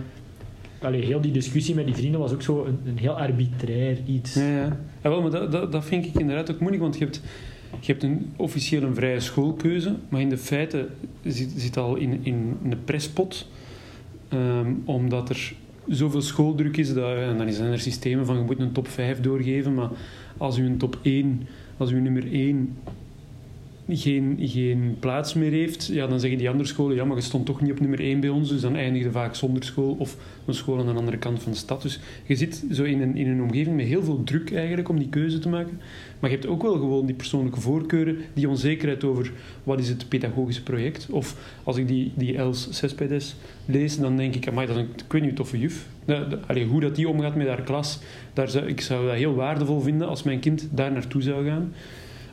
allee, 0.87 1.05
heel 1.05 1.21
die 1.21 1.33
discussie 1.33 1.75
met 1.75 1.87
die 1.87 1.95
vrienden 1.95 2.21
was 2.21 2.33
ook 2.33 2.43
zo 2.43 2.65
een, 2.65 2.79
een 2.87 2.99
heel 2.99 3.19
arbitrair 3.19 3.99
iets. 4.07 4.35
Ja, 4.35 4.49
ja. 4.49 4.79
ja 5.03 5.09
wel, 5.11 5.23
maar 5.23 5.31
dat, 5.31 5.53
dat, 5.53 5.73
dat 5.73 5.85
vind 5.85 6.07
ik 6.07 6.15
inderdaad 6.15 6.51
ook 6.51 6.59
moeilijk, 6.59 6.83
want 6.83 6.99
je 6.99 7.05
hebt, 7.05 7.21
je 7.81 7.93
hebt 7.93 8.03
een, 8.03 8.33
officieel 8.37 8.83
een 8.83 8.95
vrije 8.95 9.21
schoolkeuze, 9.21 9.95
maar 10.09 10.21
in 10.21 10.29
de 10.29 10.39
feiten 10.39 10.89
zit, 11.25 11.53
zit 11.57 11.77
al 11.77 11.97
in, 11.97 12.21
in 12.23 12.57
een 12.63 12.85
presspot, 12.85 13.49
um, 14.33 14.83
omdat 14.85 15.29
er 15.29 15.55
zoveel 15.89 16.23
schooldruk 16.23 16.77
is, 16.77 16.95
dat, 16.95 17.17
en 17.17 17.39
dan 17.39 17.53
zijn 17.53 17.73
er 17.73 17.81
systemen 17.81 18.27
van 18.27 18.37
je 18.37 18.43
moet 18.43 18.59
een 18.59 18.73
top 18.73 18.89
5 18.89 19.21
doorgeven, 19.21 19.75
maar 19.75 19.91
als 20.37 20.59
u 20.59 20.67
een 20.67 20.79
top 20.79 20.99
1, 21.03 21.47
als 21.77 21.91
u 21.91 22.01
nummer 22.01 22.33
1 22.33 22.77
geen, 23.89 24.97
plaats 25.01 25.35
meer 25.35 25.51
heeft, 25.51 25.87
ja, 25.87 26.07
dan 26.07 26.21
zeggen 26.21 26.39
die 26.39 26.51
andere 26.51 26.69
scholen, 26.69 26.97
ja, 26.97 27.05
maar 27.05 27.17
je 27.17 27.23
stond 27.23 27.47
toch 27.47 27.61
niet 27.61 27.71
op 27.71 27.81
nummer 27.81 28.01
1 28.01 28.21
bij 28.21 28.29
ons, 28.29 28.49
dus 28.49 28.61
dan 28.61 28.77
eindigde 28.77 29.11
vaak 29.11 29.35
zonder 29.35 29.65
school 29.65 29.97
of 29.99 30.17
een 30.45 30.55
school 30.55 30.79
aan 30.79 30.87
de 30.87 30.93
andere 30.93 31.17
kant 31.17 31.43
van 31.43 31.53
de 31.53 31.59
stad. 31.59 31.83
Dus 31.83 32.01
je 32.25 32.37
zit 32.37 32.65
zo 32.73 32.83
in 32.83 33.01
een, 33.01 33.17
in 33.17 33.29
een 33.29 33.43
omgeving 33.43 33.77
met 33.77 33.87
heel 33.87 34.03
veel 34.03 34.25
druk 34.25 34.55
eigenlijk 34.55 34.89
om 34.89 34.99
die 34.99 35.09
keuze 35.09 35.39
te 35.39 35.49
maken. 35.49 35.81
Maar 36.21 36.31
je 36.31 36.37
hebt 36.37 36.49
ook 36.49 36.63
wel 36.63 36.73
gewoon 36.73 37.07
die 37.07 37.15
persoonlijke 37.15 37.61
voorkeuren, 37.61 38.17
die 38.35 38.49
onzekerheid 38.49 39.05
over 39.05 39.33
wat 39.63 39.81
is 39.81 39.89
het 39.89 40.09
pedagogische 40.09 40.63
project. 40.63 41.07
Of 41.11 41.37
als 41.65 41.77
ik 41.77 41.89
die, 41.89 42.13
die 42.15 42.37
Els 42.37 42.69
Cespedes 42.71 43.37
lees, 43.65 43.99
dan 43.99 44.17
denk 44.17 44.35
ik, 44.35 44.49
amai, 44.49 44.67
dat 44.67 44.77
is 44.77 44.83
een, 45.09 45.25
ik 45.25 45.37
toffe 45.37 45.59
juf. 45.59 45.87
Allee, 46.47 46.67
hoe 46.67 46.81
dat 46.81 46.97
die 46.97 47.09
omgaat 47.09 47.35
met 47.35 47.47
haar 47.49 47.63
klas, 47.63 47.99
daar 48.33 48.49
zou, 48.49 48.67
ik 48.67 48.81
zou 48.81 49.07
dat 49.07 49.15
heel 49.15 49.35
waardevol 49.35 49.81
vinden 49.81 50.09
als 50.09 50.23
mijn 50.23 50.41
kind 50.41 50.69
daar 50.71 50.93
naartoe 50.93 51.23
zou 51.23 51.47
gaan. 51.47 51.73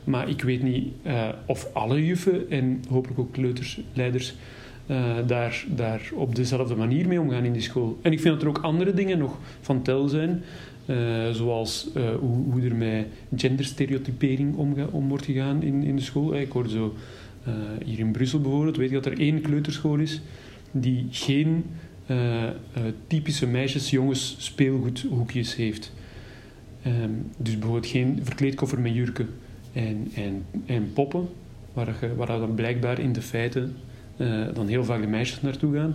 Maar 0.04 0.28
ik 0.28 0.42
weet 0.42 0.62
niet 0.62 0.92
uh, 1.06 1.28
of 1.46 1.68
alle 1.72 2.06
juffen 2.06 2.50
en 2.50 2.82
hopelijk 2.88 3.20
ook 3.20 3.32
kleutersleiders 3.32 4.34
uh, 4.86 5.14
daar, 5.26 5.64
daar 5.68 6.10
op 6.14 6.34
dezelfde 6.34 6.74
manier 6.74 7.08
mee 7.08 7.20
omgaan 7.20 7.44
in 7.44 7.52
die 7.52 7.62
school. 7.62 7.98
En 8.02 8.12
ik 8.12 8.20
vind 8.20 8.34
dat 8.34 8.42
er 8.42 8.48
ook 8.48 8.58
andere 8.58 8.94
dingen 8.94 9.18
nog 9.18 9.38
van 9.60 9.82
tel 9.82 10.08
zijn. 10.08 10.42
Uh, 10.86 11.30
zoals 11.30 11.88
hoe, 12.20 12.36
hoe, 12.50 12.62
er 12.62 12.74
met 12.74 13.06
genderstereotypering 13.36 14.56
om, 14.56 14.74
om 14.90 15.08
wordt 15.08 15.24
gegaan 15.24 15.62
in, 15.62 15.82
in 15.82 15.96
de 15.96 16.02
school. 16.02 16.34
Ik 16.34 16.52
hoorde 16.52 16.68
zo 16.68 16.94
hier 17.84 17.98
in 17.98 18.12
Brussel 18.12 18.40
bijvoorbeeld, 18.40 18.76
weet 18.76 18.88
ik 18.88 18.94
dat 18.94 19.06
er 19.06 19.18
één 19.18 19.40
kleuterschool 19.40 19.96
is 19.96 20.20
die 20.70 21.06
geen 21.10 21.64
typische 23.06 23.46
meisjes-jongens 23.46 24.36
speelgoedhoekjes 24.38 25.56
heeft. 25.56 25.92
Um, 26.86 27.26
dus 27.36 27.58
bijvoorbeeld 27.58 27.86
geen 27.86 28.20
verkleedkoffer 28.22 28.80
met 28.80 28.94
jurken 28.94 29.28
en, 29.74 30.10
en, 30.14 30.44
en 30.66 30.92
poppen, 30.92 31.28
waar, 31.72 31.96
je, 32.00 32.14
waar 32.14 32.26
dan 32.26 32.54
blijkbaar 32.54 32.98
in 32.98 33.12
de 33.12 33.22
feiten 33.22 33.76
uh, 34.16 34.46
dan 34.54 34.66
heel 34.66 34.84
vaak 34.84 35.00
de 35.00 35.06
meisjes 35.06 35.42
naartoe 35.42 35.74
gaan. 35.74 35.94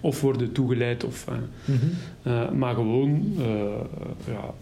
Of 0.00 0.20
worden 0.20 0.52
toegeleid, 0.52 1.04
of, 1.04 1.26
uh, 1.28 1.34
mm 1.34 1.42
-hmm. 1.64 2.32
uh, 2.32 2.50
maar 2.50 2.74
gewoon 2.74 3.34
ja, 4.26 4.54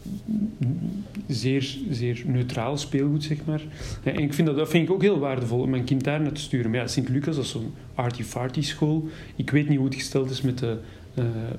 zeer, 1.26 1.76
zeer 1.90 2.22
neutraal 2.26 2.76
speelgoed, 2.76 3.24
zeg 3.24 3.38
maar. 3.44 3.62
En 4.02 4.18
ik 4.18 4.34
vind 4.34 4.46
dat, 4.46 4.56
dat 4.56 4.68
vind 4.68 4.88
ik 4.88 4.94
ook 4.94 5.02
heel 5.02 5.18
waardevol 5.18 5.60
om 5.60 5.70
mijn 5.70 5.84
kind 5.84 6.04
daar 6.04 6.20
naar 6.20 6.32
te 6.32 6.40
sturen. 6.40 6.70
Maar 6.70 6.80
ja, 6.80 6.86
Sint-Lucas, 6.86 7.36
dat 7.36 7.44
is 7.44 7.50
zo'n 7.50 7.74
arty-farty 7.94 8.62
school. 8.62 9.08
Ik 9.36 9.50
weet 9.50 9.68
niet 9.68 9.76
hoe 9.76 9.86
het 9.86 9.94
gesteld 9.94 10.30
is 10.30 10.40
met 10.40 10.58
de 10.58 10.78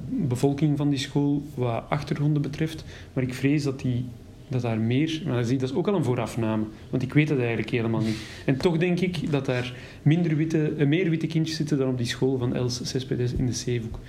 bevolking 0.10 0.78
van 0.78 0.90
die 0.90 1.00
school, 1.00 1.44
wat 1.54 1.84
achtergronden 1.90 2.42
betreft. 2.42 2.84
Maar 3.14 3.24
ik 3.24 3.34
vrees 3.34 3.64
dat 3.64 3.80
die 3.80 4.06
dat 4.52 4.62
daar 4.62 4.80
meer, 4.80 5.22
maar 5.26 5.36
dat 5.36 5.62
is 5.62 5.74
ook 5.74 5.88
al 5.88 5.96
een 5.96 6.04
voorafname, 6.04 6.64
want 6.90 7.04
ik 7.04 7.14
weet 7.14 7.28
dat 7.28 7.38
eigenlijk 7.38 7.70
helemaal 7.70 8.02
niet. 8.02 8.18
En 8.46 8.58
toch 8.58 8.78
denk 8.78 9.00
ik 9.00 9.32
dat 9.32 9.46
daar 9.46 9.74
minder 10.02 10.36
witte, 10.36 10.74
eh, 10.78 10.88
meer 10.88 11.10
witte 11.10 11.28
kindjes 11.28 11.58
zitten 11.58 11.78
dan 11.78 11.90
op 11.90 11.98
die 11.98 12.06
school 12.06 12.38
van 12.38 12.56
Els 12.56 12.90
Cespedes 12.90 13.34
in 13.34 13.46
de 13.46 13.54
Zeehoek. 13.54 14.00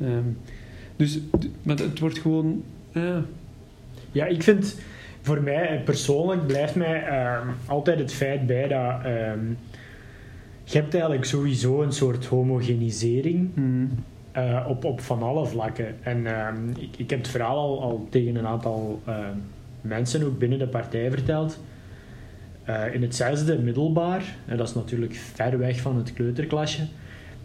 Ehm, 0.00 0.24
dus, 0.96 1.18
maar 1.62 1.76
het 1.76 1.98
wordt 1.98 2.18
gewoon... 2.18 2.62
Ja, 2.92 3.24
Ja, 4.12 4.26
ik 4.26 4.42
vind 4.42 4.80
voor 5.20 5.42
mij 5.42 5.68
eh, 5.68 5.84
persoonlijk 5.84 6.46
blijft 6.46 6.74
mij 6.74 7.02
ehm, 7.04 7.48
altijd 7.66 7.98
het 7.98 8.12
feit 8.12 8.46
bij 8.46 8.68
dat 8.68 9.04
ehm, 9.04 9.46
je 10.64 10.78
hebt 10.78 10.94
eigenlijk 10.94 11.24
sowieso 11.24 11.82
een 11.82 11.92
soort 11.92 12.26
homogenisering 12.26 13.50
eh, 14.32 14.66
op, 14.68 14.84
op 14.84 15.00
van 15.00 15.22
alle 15.22 15.46
vlakken. 15.46 15.96
En 16.02 16.26
ik, 16.78 16.96
ik 16.96 17.10
heb 17.10 17.18
het 17.18 17.28
verhaal 17.28 17.56
al, 17.56 17.82
al 17.82 18.06
tegen 18.10 18.36
een 18.36 18.46
aantal 18.46 19.02
mensen 19.84 20.24
ook 20.26 20.38
binnen 20.38 20.58
de 20.58 20.66
partij 20.68 21.10
verteld. 21.10 21.58
Eh, 22.64 22.94
in 22.94 23.02
het 23.02 23.14
zesde 23.14 23.58
middelbaar, 23.58 24.36
en 24.46 24.56
dat 24.56 24.68
is 24.68 24.74
natuurlijk 24.74 25.14
ver 25.14 25.58
weg 25.58 25.80
van 25.80 25.96
het 25.96 26.12
kleuterklasje, 26.12 26.86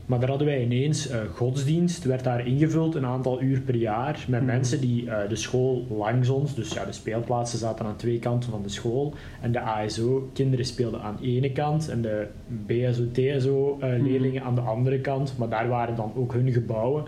maar 0.05 0.19
daar 0.19 0.29
hadden 0.29 0.47
wij 0.47 0.63
ineens 0.63 1.07
eh, 1.09 1.19
godsdienst, 1.33 2.03
werd 2.03 2.23
daar 2.23 2.47
ingevuld 2.47 2.95
een 2.95 3.05
aantal 3.05 3.41
uur 3.41 3.61
per 3.61 3.75
jaar 3.75 4.25
met 4.27 4.39
Mhm. 4.41 4.49
mensen 4.49 4.81
die 4.81 5.09
eh, 5.09 5.29
de 5.29 5.35
school 5.35 5.85
langs 5.89 6.29
ons, 6.29 6.55
dus 6.55 6.73
ja, 6.73 6.85
de 6.85 6.91
speelplaatsen 6.91 7.59
zaten 7.59 7.85
aan 7.85 7.95
twee 7.95 8.19
kanten 8.19 8.51
van 8.51 8.61
de 8.63 8.69
school 8.69 9.13
en 9.41 9.51
de 9.51 9.59
ASO-kinderen 9.59 10.65
speelden 10.65 11.01
aan 11.01 11.17
de 11.21 11.27
ene 11.27 11.51
kant 11.51 11.89
en 11.89 12.01
de 12.01 12.27
BSO-TSO-leerlingen 12.65 14.43
aan 14.43 14.55
de 14.55 14.61
andere 14.61 14.99
kant, 14.99 15.33
maar 15.37 15.49
daar 15.49 15.67
waren 15.67 15.95
dan 15.95 16.11
ook 16.15 16.33
hun 16.33 16.51
gebouwen. 16.51 17.03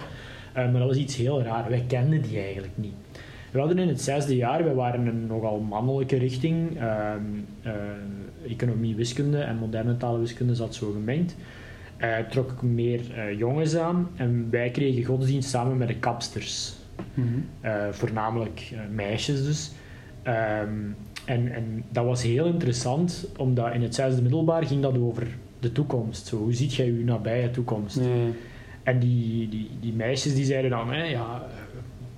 Maar 0.53 0.71
dat 0.73 0.87
was 0.87 0.97
iets 0.97 1.15
heel 1.15 1.41
raar, 1.41 1.69
wij 1.69 1.83
kenden 1.87 2.21
die 2.21 2.39
eigenlijk 2.39 2.73
niet. 2.75 3.00
We 3.51 3.59
hadden 3.59 3.79
in 3.79 3.87
het 3.87 4.01
zesde 4.01 4.35
jaar, 4.35 4.63
we 4.63 4.73
waren 4.73 5.05
een 5.07 5.27
nogal 5.27 5.59
mannelijke 5.59 6.17
richting. 6.17 6.77
ehm, 6.77 7.21
eh, 7.61 7.73
economie, 8.47 8.95
wiskunde 8.95 9.37
en 9.37 9.57
moderne 9.57 9.97
talenwiskunde 9.97 10.55
zat 10.55 10.75
zo 10.75 10.91
gemengd. 10.91 11.35
Eh 11.97 12.17
trok 12.29 12.51
ik 12.51 12.61
meer 12.61 13.01
eh, 13.15 13.37
jongens 13.37 13.75
aan 13.75 14.09
en 14.15 14.47
wij 14.49 14.69
kregen 14.69 15.03
godsdienst 15.03 15.49
samen 15.49 15.77
met 15.77 15.87
de 15.87 15.97
kapsters. 15.97 16.73
Mhm. 17.13 17.27
Voornamelijk 17.91 18.73
meisjes 18.91 19.45
dus. 19.45 19.71
Ehm, 20.23 20.69
en, 21.25 21.51
en 21.51 21.83
dat 21.89 22.05
was 22.05 22.23
heel 22.23 22.45
interessant, 22.45 23.27
omdat 23.37 23.73
in 23.73 23.81
het 23.81 23.95
zesde 23.95 24.21
middelbaar 24.21 24.65
ging 24.65 24.81
dat 24.81 24.97
over 24.97 25.27
de 25.59 25.71
toekomst. 25.71 26.27
Zo, 26.27 26.37
hoe 26.37 26.53
ziet 26.53 26.73
jij 26.73 26.85
je 26.85 27.03
nabije 27.03 27.51
toekomst? 27.51 27.99
Nee. 27.99 28.33
En 28.83 28.99
die, 28.99 29.49
die, 29.49 29.69
die 29.79 29.93
meisjes 29.93 30.35
die 30.35 30.45
zeiden 30.45 30.69
dan, 30.69 30.93
hè, 30.93 31.03
ja, 31.03 31.47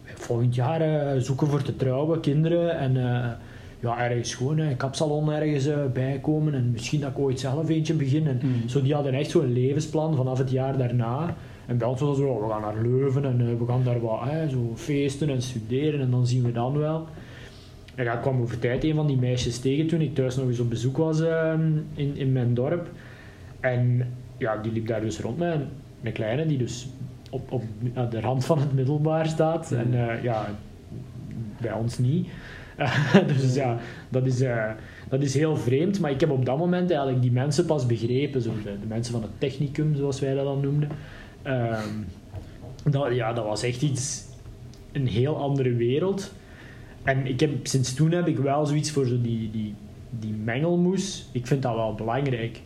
volgend 0.06 0.56
jaar 0.56 0.82
eh, 0.82 1.20
zoeken 1.22 1.48
voor 1.48 1.62
te 1.62 1.76
trouwen, 1.76 2.20
kinderen. 2.20 2.78
En 2.78 2.98
eh, 2.98 3.30
ja, 3.80 4.00
ergens 4.10 4.36
gewoon 4.36 4.58
een 4.58 4.78
kapsalon 4.78 5.32
ergens 5.32 5.66
eh, 5.68 5.78
bijkomen. 5.94 6.54
En 6.54 6.72
misschien 6.72 7.00
dat 7.00 7.10
ik 7.10 7.20
ooit 7.20 7.40
zelf 7.40 7.70
eentje 7.70 7.94
begin. 7.94 8.28
En 8.28 8.40
Mhm. 8.44 8.68
zo, 8.68 8.82
die 8.82 8.94
hadden 8.94 9.14
echt 9.14 9.30
zo'n 9.30 9.54
levensplan 9.54 10.16
vanaf 10.16 10.38
het 10.38 10.52
jaar 10.52 10.78
daarna. 10.78 11.36
En 11.66 11.78
bij 11.78 11.88
ons 11.88 12.00
was 12.00 12.10
het 12.10 12.28
zo, 12.28 12.42
we 12.42 12.50
gaan 12.50 12.62
naar 12.62 12.82
Leuven 12.82 13.26
en 13.26 13.40
eh, 13.42 13.60
we 13.60 13.66
gaan 13.68 13.84
daar 13.84 14.02
wat 14.02 14.20
hè, 14.24 14.50
zo 14.50 14.72
feesten 14.76 15.30
en 15.30 15.42
studeren. 15.42 16.00
En 16.02 16.12
dan 16.12 16.28
zien 16.28 16.44
we 16.44 16.52
dan 16.52 16.78
wel. 16.78 17.08
En 17.96 18.04
ja, 18.04 18.14
ik 18.14 18.22
kwam 18.22 18.42
over 18.42 18.60
tijd 18.60 18.84
een 18.84 18.96
van 18.96 19.08
die 19.08 19.18
meisjes 19.18 19.60
tegen 19.60 19.88
toen 19.88 20.02
ik 20.02 20.16
thuis 20.16 20.36
nog 20.36 20.48
eens 20.48 20.60
op 20.60 20.70
bezoek 20.70 20.98
was 20.98 21.22
eh, 21.22 21.54
in, 21.94 22.16
in 22.18 22.32
mijn 22.32 22.54
dorp. 22.54 22.90
En 23.60 24.08
ja, 24.38 24.58
die 24.58 24.72
liep 24.72 24.88
daar 24.88 25.02
dus 25.02 25.20
rond 25.20 25.38
met 25.38 25.60
een 26.04 26.12
kleine 26.12 26.46
die 26.46 26.58
dus 26.58 26.88
op, 27.34 27.52
op 27.52 27.64
de 28.12 28.20
rand 28.20 28.46
van 28.46 28.60
het 28.60 28.74
middelbaar 28.74 29.28
staat. 29.28 29.72
En 29.72 30.10
eh, 30.10 30.24
ja, 30.24 30.50
bij 31.62 31.74
ons 31.74 31.98
niet. 31.98 32.28
dus 33.28 33.54
ja, 33.54 33.78
dat 34.10 34.26
is, 34.26 34.42
eh, 34.42 34.72
dat 35.10 35.22
is 35.22 35.34
heel 35.34 35.58
vreemd. 35.58 36.00
Maar 36.00 36.12
ik 36.12 36.20
heb 36.20 36.30
op 36.30 36.46
dat 36.46 36.58
moment 36.58 36.90
eigenlijk 36.90 37.22
die 37.22 37.32
mensen 37.32 37.66
pas 37.66 37.86
begrepen. 37.86 38.42
Zo 38.42 38.52
de, 38.64 38.80
de 38.80 38.88
mensen 38.88 39.14
van 39.14 39.22
het 39.22 39.32
technicum, 39.38 39.96
zoals 39.96 40.20
wij 40.20 40.34
dat 40.34 40.46
dan 40.46 40.60
noemden. 40.62 40.90
Ehm, 41.42 41.90
dat, 42.90 43.14
ja, 43.14 43.34
dat 43.34 43.46
was 43.46 43.64
echt 43.64 43.82
iets... 43.82 44.32
Een 44.92 45.08
heel 45.08 45.38
andere 45.38 45.74
wereld. 45.74 46.34
En 47.04 47.28
ik 47.28 47.40
heb, 47.40 47.68
sinds 47.68 47.94
toen 47.94 48.12
heb 48.12 48.28
ik 48.28 48.38
wel 48.38 48.66
zoiets 48.66 48.92
voor 48.92 49.06
zo 49.06 49.22
die, 49.22 49.52
die, 49.52 49.74
die 50.10 50.34
mengelmoes. 50.34 51.26
Ik 51.32 51.48
vind 51.48 51.62
dat 51.62 51.76
wel 51.76 51.96
belangrijk. 51.96 52.62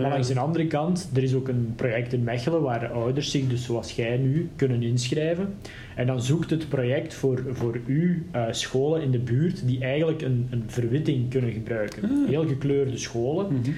Maar 0.00 0.10
langs 0.10 0.28
de 0.28 0.40
andere 0.40 0.66
kant, 0.66 1.10
er 1.14 1.22
is 1.22 1.34
ook 1.34 1.48
een 1.48 1.72
project 1.76 2.12
in 2.12 2.24
Mechelen 2.24 2.62
waar 2.62 2.80
de 2.80 2.88
ouders 2.88 3.30
zich, 3.30 3.46
dus 3.48 3.64
zoals 3.64 3.92
jij 3.92 4.16
nu, 4.16 4.48
kunnen 4.56 4.82
inschrijven. 4.82 5.54
En 5.96 6.06
dan 6.06 6.22
zoekt 6.22 6.50
het 6.50 6.68
project 6.68 7.14
voor, 7.14 7.42
voor 7.52 7.80
u 7.86 8.26
eh, 8.30 8.44
scholen 8.50 9.02
in 9.02 9.10
de 9.10 9.18
buurt 9.18 9.66
die 9.66 9.80
eigenlijk 9.84 10.22
een, 10.22 10.46
een 10.50 10.62
verwitting 10.66 11.30
kunnen 11.30 11.52
gebruiken. 11.52 12.02
Ah. 12.04 12.28
Heel 12.28 12.46
gekleurde 12.46 12.96
scholen. 12.96 13.46
Mhm. 13.52 13.70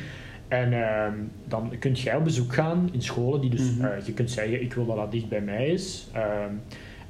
En 0.49 0.73
ehm, 0.73 1.15
dan 1.49 1.73
kunt 1.79 2.01
jij 2.01 2.17
op 2.17 2.25
bezoek 2.25 2.55
gaan 2.55 2.89
in 2.93 3.03
scholen 3.03 3.41
die 3.41 3.51
dus, 3.51 3.75
Mhm. 3.77 3.85
eh, 3.85 4.07
je 4.07 4.13
kunt 4.13 4.31
zeggen, 4.31 4.63
ik 4.63 4.73
wil 4.75 4.87
dat 4.87 4.97
dat 4.97 5.13
dicht 5.13 5.29
bij 5.29 5.41
mij 5.41 5.67
is. 5.69 6.09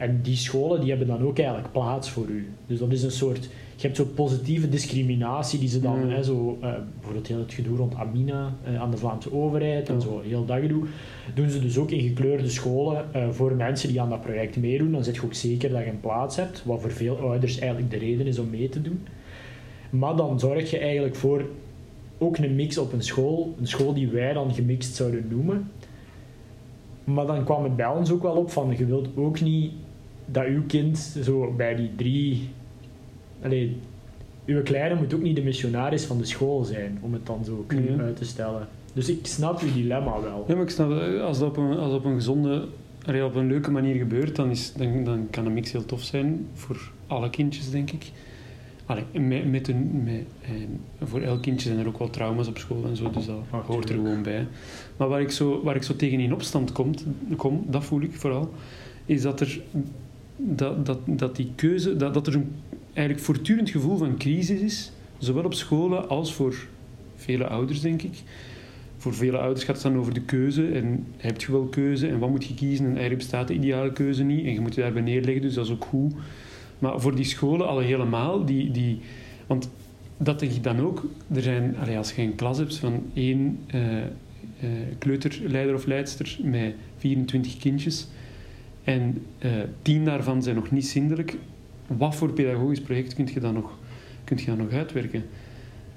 En 0.00 0.20
die 0.22 0.36
scholen 0.36 0.80
die 0.80 0.88
hebben 0.88 1.06
dan 1.06 1.22
ook 1.22 1.38
eigenlijk 1.38 1.72
plaats 1.72 2.10
voor 2.10 2.26
u. 2.28 2.48
Dus 2.66 2.78
dat 2.78 2.92
is 2.92 3.02
een 3.02 3.10
soort, 3.10 3.44
je 3.76 3.82
hebt 3.86 3.96
zo'n 3.96 4.14
positieve 4.14 4.68
discriminatie 4.68 5.58
die 5.58 5.68
ze 5.68 5.80
dan, 5.80 6.08
Ja. 6.08 6.14
hè, 6.14 6.22
zo, 6.22 6.58
eh, 6.60 6.72
bijvoorbeeld 6.94 7.26
heel 7.26 7.38
het 7.38 7.52
gedoe 7.52 7.76
rond 7.76 7.94
Amina 7.94 8.54
eh, 8.64 8.80
aan 8.80 8.90
de 8.90 8.96
Vlaamse 8.96 9.32
overheid 9.34 9.88
en 9.88 10.00
zo, 10.00 10.20
heel 10.24 10.44
dat 10.44 10.60
gedoe, 10.60 10.84
doen 11.34 11.50
ze 11.50 11.60
dus 11.60 11.78
ook 11.78 11.90
in 11.90 12.00
gekleurde 12.08 12.48
scholen 12.48 13.14
eh, 13.14 13.28
voor 13.30 13.52
mensen 13.54 13.88
die 13.88 14.00
aan 14.00 14.08
dat 14.10 14.20
project 14.20 14.56
meedoen. 14.56 14.92
Dan 14.92 15.04
zet 15.04 15.14
je 15.14 15.24
ook 15.24 15.34
zeker 15.34 15.70
dat 15.70 15.84
je 15.84 15.90
een 15.90 16.00
plaats 16.00 16.36
hebt, 16.36 16.62
wat 16.64 16.80
voor 16.80 16.90
veel 16.92 17.16
ouders 17.18 17.58
eigenlijk 17.58 17.90
de 17.90 17.98
reden 17.98 18.26
is 18.26 18.38
om 18.38 18.50
mee 18.50 18.68
te 18.68 18.82
doen. 18.82 19.06
Maar 19.90 20.16
dan 20.16 20.40
zorg 20.40 20.70
je 20.70 20.78
eigenlijk 20.78 21.16
voor 21.16 21.44
ook 22.18 22.38
een 22.38 22.54
mix 22.54 22.78
op 22.78 22.92
een 22.92 23.02
school, 23.02 23.54
een 23.60 23.66
school 23.66 23.94
die 23.94 24.08
wij 24.08 24.32
dan 24.32 24.54
gemixt 24.54 24.94
zouden 24.94 25.26
noemen. 25.30 25.70
Maar 27.04 27.26
dan 27.26 27.44
kwam 27.44 27.64
het 27.64 27.76
bij 27.76 27.86
ons 27.88 28.10
ook 28.10 28.22
wel 28.22 28.36
op 28.36 28.50
van, 28.50 28.74
je 28.78 28.86
wilt 28.86 29.08
ook 29.16 29.40
niet 29.40 29.72
dat 30.32 30.44
uw 30.44 30.62
kind 30.66 30.98
zo 30.98 31.54
bij 31.56 31.74
die 31.76 31.90
drie... 31.96 32.48
Allee, 33.42 33.76
uw 34.46 34.62
kleine 34.62 34.94
moet 34.94 35.14
ook 35.14 35.22
niet 35.22 35.36
de 35.36 35.42
missionaris 35.42 36.04
van 36.04 36.18
de 36.18 36.24
school 36.24 36.64
zijn, 36.64 36.98
om 37.00 37.12
het 37.12 37.26
dan 37.26 37.44
zo 37.44 37.64
cru 37.66 37.94
Ja. 37.96 38.02
uit 38.02 38.16
te 38.16 38.24
stellen. 38.24 38.68
Dus 38.92 39.08
ik 39.08 39.26
snap 39.26 39.60
uw 39.60 39.72
dilemma 39.72 40.20
wel. 40.20 40.44
Ja, 40.48 40.54
maar 40.54 40.62
ik 40.64 40.70
snap, 40.70 40.90
eh, 40.90 41.22
als 41.22 41.38
dat 41.38 41.48
op 41.48 41.56
een, 41.56 41.78
als 41.78 41.92
op 41.94 42.04
een 42.04 42.14
gezonde, 42.14 42.68
op 43.24 43.34
een 43.34 43.46
leuke 43.46 43.70
manier 43.70 43.94
gebeurt, 43.94 44.36
dan, 44.36 44.50
is, 44.50 44.72
dan, 44.72 45.04
dan 45.04 45.26
kan 45.30 45.46
een 45.46 45.52
mix 45.52 45.72
heel 45.72 45.84
tof 45.84 46.02
zijn 46.02 46.46
voor 46.54 46.90
alle 47.06 47.30
kindjes, 47.30 47.70
denk 47.70 47.90
ik. 47.90 48.10
Allee, 48.86 49.04
met, 49.20 49.50
met 49.50 49.68
een, 49.68 50.02
met, 50.04 50.24
en 50.42 50.80
voor 51.02 51.20
elk 51.20 51.42
kindje 51.42 51.68
zijn 51.68 51.80
er 51.80 51.86
ook 51.86 51.98
wel 51.98 52.10
trauma's 52.10 52.48
op 52.48 52.58
school 52.58 52.84
en 52.84 52.96
zo, 52.96 53.10
dus 53.10 53.26
dat 53.26 53.36
Ah, 53.50 53.66
hoort 53.66 53.88
er 53.88 53.94
gewoon 53.94 54.22
bij. 54.22 54.46
Maar 54.96 55.08
waar 55.08 55.20
ik 55.20 55.30
zo, 55.30 55.62
waar 55.62 55.76
ik 55.76 55.82
zo 55.82 55.96
tegen 55.96 56.20
in 56.20 56.32
opstand 56.32 56.72
komt, 56.72 57.04
kom, 57.36 57.64
dat 57.68 57.84
voel 57.84 58.00
ik 58.00 58.12
vooral, 58.12 58.50
is 59.04 59.22
dat 59.22 59.40
er 59.40 59.60
dat, 60.46 60.86
dat, 60.86 60.98
dat 61.06 61.36
die 61.36 61.52
keuze, 61.54 61.96
dat, 61.96 62.14
dat 62.14 62.26
er 62.26 62.34
een 62.34 62.52
eigenlijk 62.92 63.26
voortdurend 63.26 63.70
gevoel 63.70 63.96
van 63.96 64.16
crisis 64.16 64.60
is, 64.60 64.92
zowel 65.18 65.44
op 65.44 65.54
scholen 65.54 66.08
als 66.08 66.34
voor 66.34 66.54
vele 67.16 67.46
ouders, 67.46 67.80
denk 67.80 68.02
ik. 68.02 68.22
Voor 68.96 69.14
vele 69.14 69.38
ouders 69.38 69.64
gaat 69.64 69.74
het 69.74 69.92
dan 69.92 69.96
over 69.96 70.14
de 70.14 70.20
keuze. 70.20 70.66
En 70.68 71.06
heb 71.16 71.40
je 71.40 71.52
wel 71.52 71.64
keuze? 71.64 72.08
En 72.08 72.18
wat 72.18 72.30
moet 72.30 72.44
je 72.44 72.54
kiezen? 72.54 72.84
En 72.84 72.90
eigenlijk 72.90 73.18
bestaat 73.18 73.48
de 73.48 73.54
ideale 73.54 73.92
keuze 73.92 74.22
niet. 74.22 74.44
En 74.44 74.52
je 74.52 74.60
moet 74.60 74.74
je 74.74 74.80
daarbij 74.80 75.02
neerleggen, 75.02 75.42
dus 75.42 75.54
dat 75.54 75.64
is 75.64 75.72
ook 75.72 75.84
goed. 75.84 76.12
Maar 76.78 77.00
voor 77.00 77.14
die 77.14 77.24
scholen 77.24 77.66
al 77.66 77.78
helemaal, 77.78 78.44
die, 78.44 78.70
die, 78.70 79.00
want 79.46 79.70
dat 80.16 80.40
denk 80.40 80.52
ik 80.52 80.62
dan 80.62 80.80
ook. 80.80 81.04
Er 81.32 81.42
zijn, 81.42 81.76
als 81.96 82.12
je 82.12 82.22
een 82.22 82.34
klas 82.34 82.58
hebt 82.58 82.76
van 82.76 83.02
één 83.14 83.58
eh, 83.66 83.98
eh, 83.98 84.06
kleuterleider 84.98 85.74
of 85.74 85.86
leidster 85.86 86.38
met 86.42 86.74
24 86.96 87.56
kindjes 87.56 88.08
en 88.84 89.22
eh, 89.38 89.50
tien 89.82 90.04
daarvan 90.04 90.42
zijn 90.42 90.54
nog 90.54 90.70
niet 90.70 90.86
zindelijk, 90.86 91.36
wat 91.86 92.16
voor 92.16 92.32
pedagogisch 92.32 92.80
project 92.80 93.14
kun 93.14 93.28
je 93.34 93.40
dan 93.40 93.54
nog, 93.54 93.78
kun 94.24 94.36
je 94.36 94.44
dan 94.44 94.58
nog 94.58 94.72
uitwerken? 94.72 95.24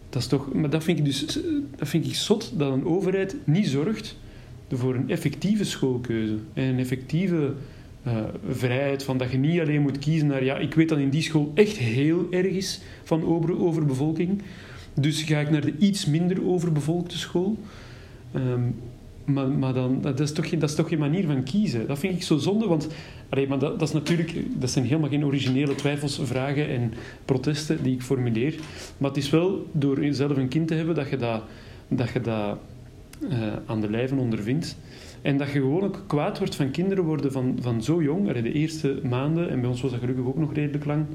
Dat 0.10 0.22
is 0.22 0.28
toch, 0.28 0.54
maar 0.54 0.70
dat 0.70 0.84
vind 0.84 1.00
ik 1.00 1.06
dus 1.06 1.40
dat 1.76 1.88
vind 1.88 2.06
ik 2.06 2.16
zot 2.16 2.54
dat 2.58 2.74
een 2.74 2.86
overheid 2.86 3.36
niet 3.44 3.68
zorgt 3.68 4.18
voor 4.72 4.96
een 4.96 5.10
effectieve 5.10 5.64
schoolkeuze 5.64 6.38
en 6.54 6.64
een 6.64 6.80
effectieve 6.80 7.54
eh, 8.04 8.18
vrijheid 8.50 9.04
van 9.04 9.18
dat 9.18 9.32
je 9.32 9.38
niet 9.38 9.60
alleen 9.60 9.82
moet 9.82 10.00
kiezen 10.00 10.28
naar 10.28 10.44
ja, 10.44 10.58
ik 10.58 10.74
weet 10.74 10.90
dat 10.90 10.98
in 10.98 11.10
die 11.10 11.22
school 11.22 11.52
echt 11.54 11.78
heel 11.78 12.28
erg 12.32 12.52
is 12.52 12.82
van 13.04 13.26
over, 13.26 13.60
overbevolking, 13.60 14.42
dus 14.94 15.22
ga 15.22 15.40
ik 15.40 15.50
naar 15.50 15.62
de 15.62 15.78
iets 15.78 16.06
minder 16.06 16.48
overbevolkte 16.48 17.18
school. 17.18 17.58
Ehm, 18.32 18.62
maar, 19.26 19.48
maar 19.48 19.74
dan, 19.74 20.02
dat, 20.02 20.20
is 20.20 20.32
toch 20.32 20.50
geen, 20.50 20.60
dat 20.60 20.70
is 20.70 20.76
toch 20.76 20.88
geen 20.88 21.00
manier 21.00 21.26
van 21.26 21.44
kiezen. 21.44 21.88
Dat 21.88 22.00
vind 22.00 22.16
ik 22.16 22.24
zo 22.24 22.38
zonde, 22.38 22.68
want 22.68 22.88
maar 23.48 23.60
dat, 23.60 23.80
dat, 23.80 23.88
is 23.88 23.94
natuurlijk, 23.94 24.34
dat 24.60 24.70
zijn 24.70 24.86
helemaal 24.86 25.10
geen 25.10 25.26
originele 25.26 25.76
twijfels, 25.76 26.20
vragen 26.24 26.70
en 26.70 26.94
protesten 27.26 27.84
die 27.84 27.94
ik 27.94 28.02
formuleer. 28.02 28.56
Maar 28.98 29.10
het 29.10 29.18
is 29.18 29.30
wel 29.30 29.68
door 29.72 30.00
zelf 30.10 30.38
een 30.38 30.48
kind 30.48 30.68
te 30.68 30.74
hebben 30.74 30.96
dat 30.96 31.10
je 31.10 31.18
dat, 31.18 31.42
dat, 31.88 32.10
je 32.10 32.22
dat 32.22 32.58
eh, 33.30 33.38
aan 33.66 33.82
de 33.82 33.90
lijve 33.90 34.16
ondervindt. 34.16 34.78
En 35.22 35.38
dat 35.38 35.48
je 35.48 35.60
gewoon 35.60 35.84
ook 35.84 36.04
kwaad 36.08 36.38
wordt 36.38 36.56
van 36.56 36.72
kinderen 36.72 37.04
worden 37.04 37.32
van, 37.32 37.58
van 37.62 37.84
zo 37.84 38.02
jong, 38.02 38.30
allee, 38.30 38.42
de 38.42 38.54
eerste 38.54 39.00
maanden, 39.04 39.50
en 39.50 39.62
bij 39.62 39.70
ons 39.70 39.82
was 39.82 39.92
dat 39.92 40.00
gelukkig 40.00 40.26
ook 40.26 40.38
nog 40.38 40.54
redelijk 40.54 40.86
lang. 40.86 41.06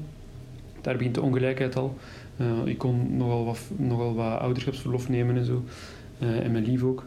Daar 0.81 0.97
begint 0.97 1.15
de 1.15 1.21
ongelijkheid 1.21 1.75
al. 1.75 1.97
Eh, 2.37 2.47
ik 2.65 2.77
kon 2.77 3.17
nogal 3.17 3.45
wat, 3.45 3.59
wat 4.15 4.39
ouderschapsverlof 4.39 5.09
nemen 5.09 5.37
en 5.37 5.45
zo. 5.45 5.63
Eh, 6.19 6.45
en 6.45 6.51
mijn 6.51 6.65
lief 6.65 6.83
ook. 6.83 7.03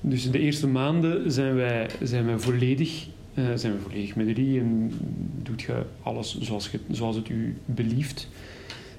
Dus 0.00 0.30
de 0.30 0.38
eerste 0.38 0.66
maanden 0.66 1.32
zijn 1.32 1.54
wij, 1.54 1.90
zijn 2.02 2.26
wij 2.26 2.38
volledig 2.38 3.06
eh, 3.38 3.44
zijn 3.54 3.72
we 3.72 3.78
volledig 3.78 4.16
met 4.16 4.26
drie 4.26 4.60
en 4.60 4.92
doet 5.42 5.62
je 5.62 5.82
alles 6.02 6.38
zoals, 6.40 6.70
je, 6.70 6.78
zoals 6.90 7.16
het 7.16 7.28
u 7.28 7.56
belieft. 7.64 8.28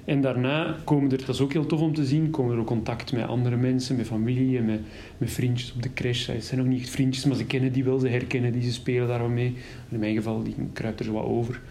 En 0.06 0.22
daarna 0.22 0.76
komen 0.84 1.12
er, 1.12 1.18
dat 1.18 1.30
is 1.30 1.42
ook 1.42 1.54
heel 1.54 1.66
tof 1.66 1.82
om 1.82 1.94
te 1.94 2.06
zien, 2.06 2.30
komen 2.30 2.54
er 2.54 2.60
ook 2.60 2.66
contact 2.66 3.12
met 3.12 3.28
andere 3.28 3.56
mensen, 3.56 3.96
met 3.96 4.06
familie 4.06 4.58
en 4.58 4.66
met, 4.66 4.80
met 5.18 5.32
vriendjes 5.32 5.74
op 5.74 5.82
de 5.82 5.94
crash. 5.94 6.28
Het 6.28 6.46
zijn 6.46 6.60
nog 6.60 6.70
niet 6.70 6.82
echt 6.82 6.90
vriendjes, 6.90 7.26
maar 7.26 7.36
ze 7.36 7.46
kennen 7.46 7.72
die 7.72 7.84
wel, 7.84 8.00
ze 8.00 8.08
herkennen 8.08 8.52
die, 8.52 8.62
ze 8.62 8.72
spelen 8.72 9.08
daar 9.08 9.20
wat 9.20 9.30
mee. 9.30 9.56
In 9.90 10.00
mijn 10.00 10.16
geval, 10.16 10.44
die 10.44 10.56
kruipt 10.74 11.00
er 11.00 11.12
wat 11.12 11.24
over. 11.24 11.62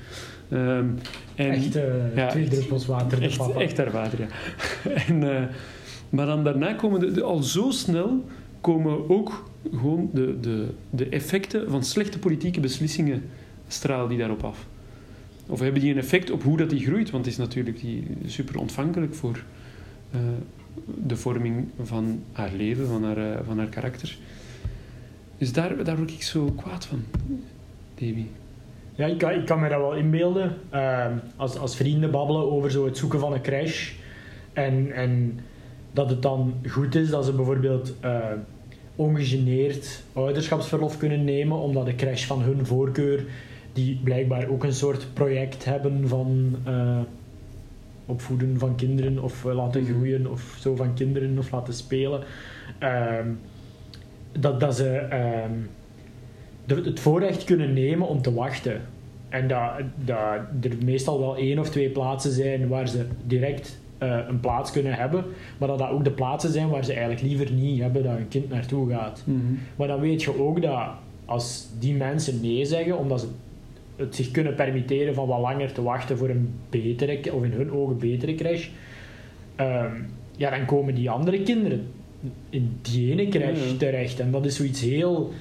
Ehm, 0.48 0.86
en, 1.34 1.50
echt 1.50 1.76
uh, 1.76 2.16
ja, 2.16 2.28
twee 2.28 2.48
druppels 2.48 2.86
water. 2.86 3.22
Echt, 3.22 3.36
papa. 3.36 3.60
echt 3.60 3.76
daar 3.76 3.90
water, 3.90 4.18
ja. 4.18 4.26
en, 5.08 5.22
uh, 5.22 5.42
maar 6.08 6.26
dan 6.26 6.44
daarna 6.44 6.72
komen 6.72 7.00
de, 7.00 7.12
de, 7.12 7.22
al 7.22 7.42
zo 7.42 7.70
snel 7.70 8.24
komen 8.60 9.10
ook 9.10 9.50
gewoon 9.70 10.10
de, 10.12 10.40
de, 10.40 10.68
de 10.90 11.08
effecten 11.08 11.70
van 11.70 11.84
slechte 11.84 12.18
politieke 12.18 12.60
beslissingen 12.60 13.22
stralen 13.68 14.08
die 14.08 14.18
daarop 14.18 14.44
af. 14.44 14.66
Of 15.46 15.60
hebben 15.60 15.80
die 15.80 15.92
een 15.92 15.98
effect 15.98 16.30
op 16.30 16.42
hoe 16.42 16.56
dat 16.56 16.70
die 16.70 16.84
groeit? 16.84 17.10
Want 17.10 17.24
het 17.24 17.34
is 17.34 17.40
natuurlijk 17.40 17.80
die 17.80 18.06
super 18.26 18.58
ontvankelijk 18.58 19.14
voor 19.14 19.42
uh, 20.14 20.20
de 21.06 21.16
vorming 21.16 21.68
van 21.82 22.22
haar 22.32 22.52
leven, 22.56 22.86
van 22.86 23.04
haar, 23.04 23.18
uh, 23.18 23.36
van 23.46 23.58
haar 23.58 23.68
karakter. 23.68 24.18
Dus 25.38 25.52
daar, 25.52 25.84
daar 25.84 25.96
word 25.96 26.10
ik 26.10 26.22
zo 26.22 26.52
kwaad 26.56 26.86
van, 26.86 27.04
Davy. 27.94 28.24
Ja, 28.94 29.06
ik 29.06 29.18
kan, 29.18 29.30
ik 29.30 29.46
kan 29.46 29.60
me 29.60 29.68
dat 29.68 29.80
wel 29.80 29.94
inbeelden. 29.94 30.56
Uh, 30.74 31.06
als, 31.36 31.56
als 31.56 31.76
vrienden 31.76 32.10
babbelen 32.10 32.50
over 32.50 32.70
zo 32.70 32.84
het 32.84 32.96
zoeken 32.96 33.20
van 33.20 33.32
een 33.32 33.40
crash. 33.40 33.92
En, 34.52 34.92
en 34.92 35.40
dat 35.98 36.10
het 36.10 36.22
dan 36.22 36.54
goed 36.68 36.94
is 36.94 37.10
dat 37.10 37.24
ze 37.24 37.32
bijvoorbeeld 37.32 37.94
uh, 38.04 38.18
ongegeneerd 38.96 40.02
ouderschapsverlof 40.12 40.98
kunnen 40.98 41.24
nemen, 41.24 41.58
omdat 41.58 41.86
de 41.86 41.94
crash 41.94 42.24
van 42.24 42.42
hun 42.42 42.66
voorkeur, 42.66 43.24
die 43.72 44.00
blijkbaar 44.04 44.48
ook 44.48 44.64
een 44.64 44.72
soort 44.72 45.06
project 45.14 45.64
hebben 45.64 46.08
van 46.08 46.56
uh, 46.68 46.98
opvoeden 48.06 48.58
van 48.58 48.74
kinderen 48.74 49.22
of 49.22 49.44
laten 49.44 49.82
Mhm. 49.82 49.90
groeien 49.92 50.30
of 50.30 50.56
zo 50.60 50.76
van 50.76 50.94
kinderen 50.94 51.38
of 51.38 51.50
laten 51.50 51.74
spelen, 51.74 52.22
ehm, 52.78 53.28
dat, 54.38 54.60
dat 54.60 54.76
ze 54.76 54.88
ehm, 54.96 55.52
de- 56.66 56.82
het 56.84 57.00
voorrecht 57.00 57.44
kunnen 57.44 57.72
nemen 57.72 58.08
om 58.08 58.22
te 58.22 58.34
wachten. 58.34 58.80
En 59.28 59.48
dat, 59.48 59.70
dat 60.04 60.18
er 60.60 60.72
meestal 60.84 61.18
wel 61.20 61.36
één 61.36 61.58
of 61.58 61.70
twee 61.70 61.88
plaatsen 61.90 62.32
zijn 62.32 62.68
waar 62.68 62.88
ze 62.88 63.06
direct 63.26 63.78
eh, 63.98 64.18
een 64.28 64.40
plaats 64.40 64.70
kunnen 64.70 64.94
hebben, 64.94 65.24
maar 65.58 65.68
dat 65.68 65.78
dat 65.78 65.90
ook 65.90 66.04
de 66.04 66.10
plaatsen 66.10 66.50
zijn 66.50 66.68
waar 66.68 66.84
ze 66.84 66.92
eigenlijk 66.92 67.22
liever 67.22 67.52
niet 67.52 67.80
hebben 67.80 68.02
dat 68.02 68.12
hun 68.12 68.28
kind 68.28 68.48
naartoe 68.48 68.90
gaat. 68.90 69.22
Maar 69.76 69.88
dan 69.88 70.00
weet 70.00 70.22
je 70.22 70.40
ook 70.40 70.62
dat 70.62 70.88
als 71.24 71.68
die 71.78 71.94
mensen 71.94 72.40
nee 72.40 72.64
zeggen, 72.64 72.98
omdat 72.98 73.20
ze 73.20 73.26
het 73.96 74.14
zich 74.14 74.30
kunnen 74.30 74.54
permitteren 74.54 75.14
van 75.14 75.26
wat 75.26 75.40
langer 75.40 75.72
te 75.72 75.82
wachten 75.82 76.18
voor 76.18 76.28
een 76.28 76.54
betere, 76.70 77.32
of 77.32 77.44
in 77.44 77.52
hun 77.52 77.72
ogen 77.72 77.98
betere 77.98 78.34
crash, 78.34 78.68
ehm, 79.56 79.94
ja, 80.36 80.50
dan 80.50 80.64
komen 80.64 80.94
die 80.94 81.10
andere 81.10 81.42
kinderen 81.42 81.86
in 82.50 82.78
die 82.82 83.10
ene 83.10 83.28
crash 83.28 83.72
terecht. 83.78 84.20
En 84.20 84.30
dat 84.30 84.44
is 84.44 84.56
zoiets 84.56 84.80
heel, 84.80 85.32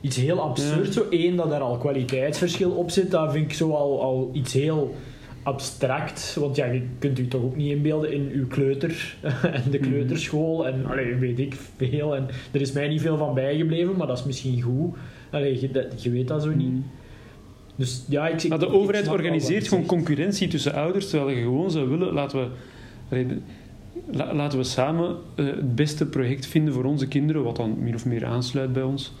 iets 0.00 0.16
heel 0.16 0.40
absurd. 0.40 0.86
Ja. 0.86 0.92
Zo 0.92 1.06
één, 1.10 1.36
dat 1.36 1.52
er 1.52 1.60
al 1.60 1.76
kwaliteitsverschil 1.76 2.70
op 2.70 2.90
zit, 2.90 3.10
dat 3.10 3.32
vind 3.32 3.44
ik 3.44 3.52
zo 3.52 3.70
al, 3.70 4.02
al 4.02 4.30
iets 4.32 4.52
heel 4.52 4.94
abstract. 5.44 6.36
Want 6.40 6.56
ja, 6.56 6.66
je 6.66 6.82
kunt 6.98 7.18
u 7.18 7.28
toch 7.28 7.42
ook 7.42 7.56
niet 7.56 7.70
inbeelden 7.70 8.12
in 8.12 8.30
uw 8.32 8.46
kleuter 8.46 9.16
en 9.52 9.70
de 9.70 9.78
Mhm. 9.78 9.88
kleuterschool. 9.88 10.66
En 10.66 10.86
allee, 10.86 11.14
weet 11.14 11.38
ik 11.38 11.54
veel. 11.76 12.16
En 12.16 12.26
er 12.52 12.60
is 12.60 12.72
mij 12.72 12.88
niet 12.88 13.00
veel 13.00 13.16
van 13.16 13.34
bijgebleven, 13.34 13.96
maar 13.96 14.06
dat 14.06 14.18
is 14.18 14.24
misschien 14.24 14.62
goed. 14.62 14.94
Allee, 15.30 15.60
je, 15.60 15.88
je 15.96 16.10
weet 16.10 16.28
dat 16.28 16.42
zo 16.42 16.50
niet. 16.54 16.82
Dus 17.76 18.04
ja, 18.08 18.28
ik, 18.28 18.48
Maar 18.48 18.58
de 18.58 18.66
ik 18.66 18.72
overheid 18.72 19.08
organiseert 19.08 19.68
gewoon 19.68 19.86
concurrentie 19.86 20.48
tussen 20.48 20.74
ouders, 20.74 21.10
terwijl 21.10 21.36
je 21.36 21.42
gewoon 21.42 21.70
zou 21.70 21.88
willen, 21.88 22.12
laten 22.12 22.38
we, 22.38 22.46
allee, 23.10 23.26
de- 23.26 23.38
la- 24.10 24.34
laten 24.34 24.58
we 24.58 24.64
samen 24.64 25.16
eh, 25.34 25.46
het 25.46 25.74
beste 25.74 26.06
project 26.06 26.46
vinden 26.46 26.74
voor 26.74 26.84
onze 26.84 27.08
kinderen, 27.08 27.42
wat 27.42 27.56
dan 27.56 27.76
min 27.78 27.94
of 27.94 28.06
meer 28.06 28.24
aansluit 28.24 28.72
bij 28.72 28.82
ons, 28.82 29.12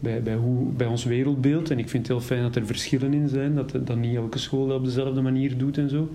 bij, 0.00 0.22
bij, 0.22 0.34
hoe, 0.34 0.72
bij 0.72 0.86
ons 0.86 1.04
wereldbeeld. 1.04 1.70
En 1.70 1.78
ik 1.78 1.88
vind 1.88 2.08
het 2.08 2.16
heel 2.16 2.26
fijn 2.26 2.42
dat 2.42 2.56
er 2.56 2.66
verschillen 2.66 3.12
in 3.12 3.28
zijn, 3.28 3.54
dat, 3.54 3.70
dat 3.70 3.96
niet 3.96 4.16
elke 4.16 4.38
school 4.38 4.66
dat 4.66 4.78
op 4.78 4.84
dezelfde 4.84 5.20
manier 5.20 5.58
doet 5.58 5.78
en 5.78 5.88
zo. 5.88 6.08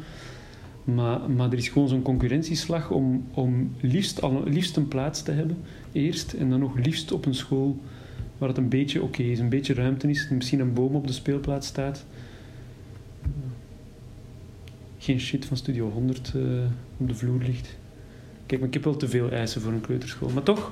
Maar, 0.83 1.29
maar 1.29 1.51
er 1.51 1.57
is 1.57 1.69
gewoon 1.69 1.87
zo'n 1.87 2.01
concurrentieslag 2.01 2.91
om, 2.91 3.25
om 3.33 3.71
liefst, 3.79 4.21
al, 4.21 4.43
liefst 4.45 4.77
een 4.77 4.87
plaats 4.87 5.21
te 5.23 5.31
hebben, 5.31 5.57
eerst, 5.91 6.33
en 6.33 6.49
dan 6.49 6.59
nog 6.59 6.77
liefst 6.77 7.11
op 7.11 7.25
een 7.25 7.35
school 7.35 7.79
waar 8.37 8.49
het 8.49 8.57
een 8.57 8.69
beetje 8.69 9.01
oké 9.01 9.23
is, 9.23 9.39
een 9.39 9.49
beetje 9.49 9.73
ruimte 9.73 10.09
is, 10.09 10.29
misschien 10.29 10.59
een 10.59 10.73
boom 10.73 10.95
op 10.95 11.07
de 11.07 11.13
speelplaats 11.13 11.67
staat. 11.67 12.05
Geen 14.97 15.19
shit 15.19 15.45
van 15.45 15.57
Studio 15.57 15.89
100 15.89 16.31
eh, 16.35 16.41
op 16.97 17.07
de 17.07 17.15
vloer 17.15 17.41
ligt. 17.41 17.75
Kijk, 18.45 18.59
maar 18.59 18.69
ik 18.69 18.73
heb 18.73 18.83
wel 18.83 18.97
te 18.97 19.07
veel 19.07 19.31
eisen 19.31 19.61
voor 19.61 19.71
een 19.71 19.81
kleuterschool. 19.81 20.29
Maar 20.29 20.43
toch, 20.43 20.71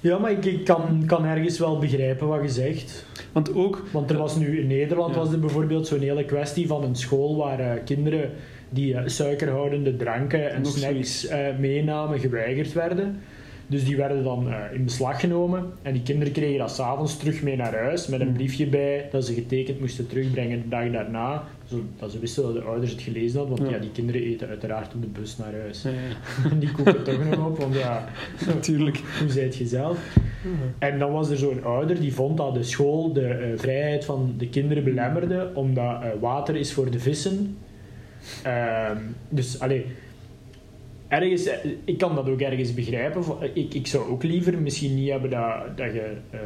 Ja, 0.00 0.18
maar 0.18 0.30
ik, 0.30 0.44
ik 0.44 0.64
kan, 0.64 1.02
kan 1.06 1.24
ergens 1.24 1.58
wel 1.58 1.78
begrijpen 1.78 2.26
wat 2.26 2.42
je 2.42 2.48
zegt. 2.48 3.06
want 3.32 3.54
ook... 3.54 3.84
Want 3.92 4.10
er 4.10 4.18
was 4.18 4.36
nu 4.36 4.60
in 4.60 4.66
Nederland 4.66 5.14
Ja. 5.14 5.20
was 5.20 5.32
er 5.32 5.40
bijvoorbeeld 5.40 5.86
zo'n 5.86 6.00
hele 6.00 6.24
kwestie 6.24 6.66
van 6.66 6.84
een 6.84 6.96
school 6.96 7.36
waar 7.36 7.60
eh, 7.60 7.84
kinderen 7.84 8.30
die 8.70 8.94
eh, 8.94 9.02
suikerhoudende 9.06 9.96
dranken 9.96 10.50
en 10.50 10.62
Nog 10.62 10.72
snacks 10.78 11.26
eh, 11.26 11.38
meenamen 11.58 12.18
geweigerd 12.18 12.72
werden. 12.72 13.20
Dus 13.70 13.84
die 13.84 13.96
werden 13.96 14.24
dan 14.24 14.48
eh, 14.52 14.56
in 14.72 14.84
beslag 14.84 15.20
genomen 15.20 15.72
en 15.82 15.92
die 15.92 16.02
kinderen 16.02 16.32
kregen 16.32 16.58
dat 16.58 16.70
s'avonds 16.70 17.16
terug 17.16 17.42
mee 17.42 17.56
naar 17.56 17.74
huis 17.74 18.06
met 18.06 18.20
een 18.20 18.26
Mm. 18.28 18.32
briefje 18.34 18.66
bij 18.66 19.08
dat 19.12 19.26
ze 19.26 19.34
getekend 19.34 19.80
moesten 19.80 20.06
terugbrengen 20.06 20.62
de 20.62 20.68
dag 20.68 20.90
daarna. 20.90 21.42
Zodat 21.66 22.10
ze 22.12 22.18
wisten 22.18 22.42
dat 22.42 22.52
de 22.54 22.60
ouders 22.60 22.90
het 22.92 23.00
gelezen 23.02 23.38
hadden, 23.38 23.56
want 23.56 23.70
Ja. 23.70 23.76
ja. 23.76 23.82
die 23.82 23.90
kinderen 23.92 24.22
eten 24.22 24.48
uiteraard 24.48 24.94
op 24.94 25.00
de 25.00 25.06
bus 25.06 25.36
naar 25.36 25.52
huis. 25.60 25.82
Ja, 25.82 25.90
ja, 25.90 26.50
En 26.50 26.58
die 26.64 26.72
koeken 26.72 27.02
toch 27.04 27.24
nog 27.24 27.46
op, 27.46 27.58
want 27.58 27.74
ja, 27.74 28.04
natuurlijk. 28.54 29.00
hoe 29.20 29.30
zijt 29.30 29.56
je 29.56 29.66
zelf? 29.66 29.98
En 30.78 30.98
dan 30.98 31.12
was 31.12 31.30
er 31.30 31.36
zo'n 31.36 31.64
ouder 31.64 32.00
die 32.00 32.14
vond 32.14 32.36
dat 32.36 32.54
de 32.54 32.62
school 32.62 33.12
de 33.12 33.26
eh, 33.26 33.48
vrijheid 33.58 34.04
van 34.04 34.34
de 34.38 34.48
kinderen 34.48 34.84
belemmerde, 34.84 35.50
omdat 35.54 36.02
eh, 36.02 36.08
water 36.20 36.56
is 36.56 36.72
voor 36.72 36.90
de 36.90 36.98
vissen. 36.98 37.56
Ehm, 38.42 38.96
dus, 39.28 39.60
allee, 39.60 39.86
ergens, 41.10 41.46
eh, 41.46 41.70
ik 41.84 41.98
kan 41.98 42.14
dat 42.14 42.28
ook 42.28 42.40
ergens 42.40 42.74
begrijpen. 42.74 43.24
Vo- 43.24 43.38
Ik, 43.54 43.74
ik 43.74 43.86
zou 43.86 44.10
ook 44.10 44.22
liever 44.22 44.58
misschien 44.58 44.94
niet 44.94 45.10
hebben 45.10 45.30
dat, 45.30 45.76
dat 45.76 45.92
je 45.92 46.12
ehm, 46.30 46.42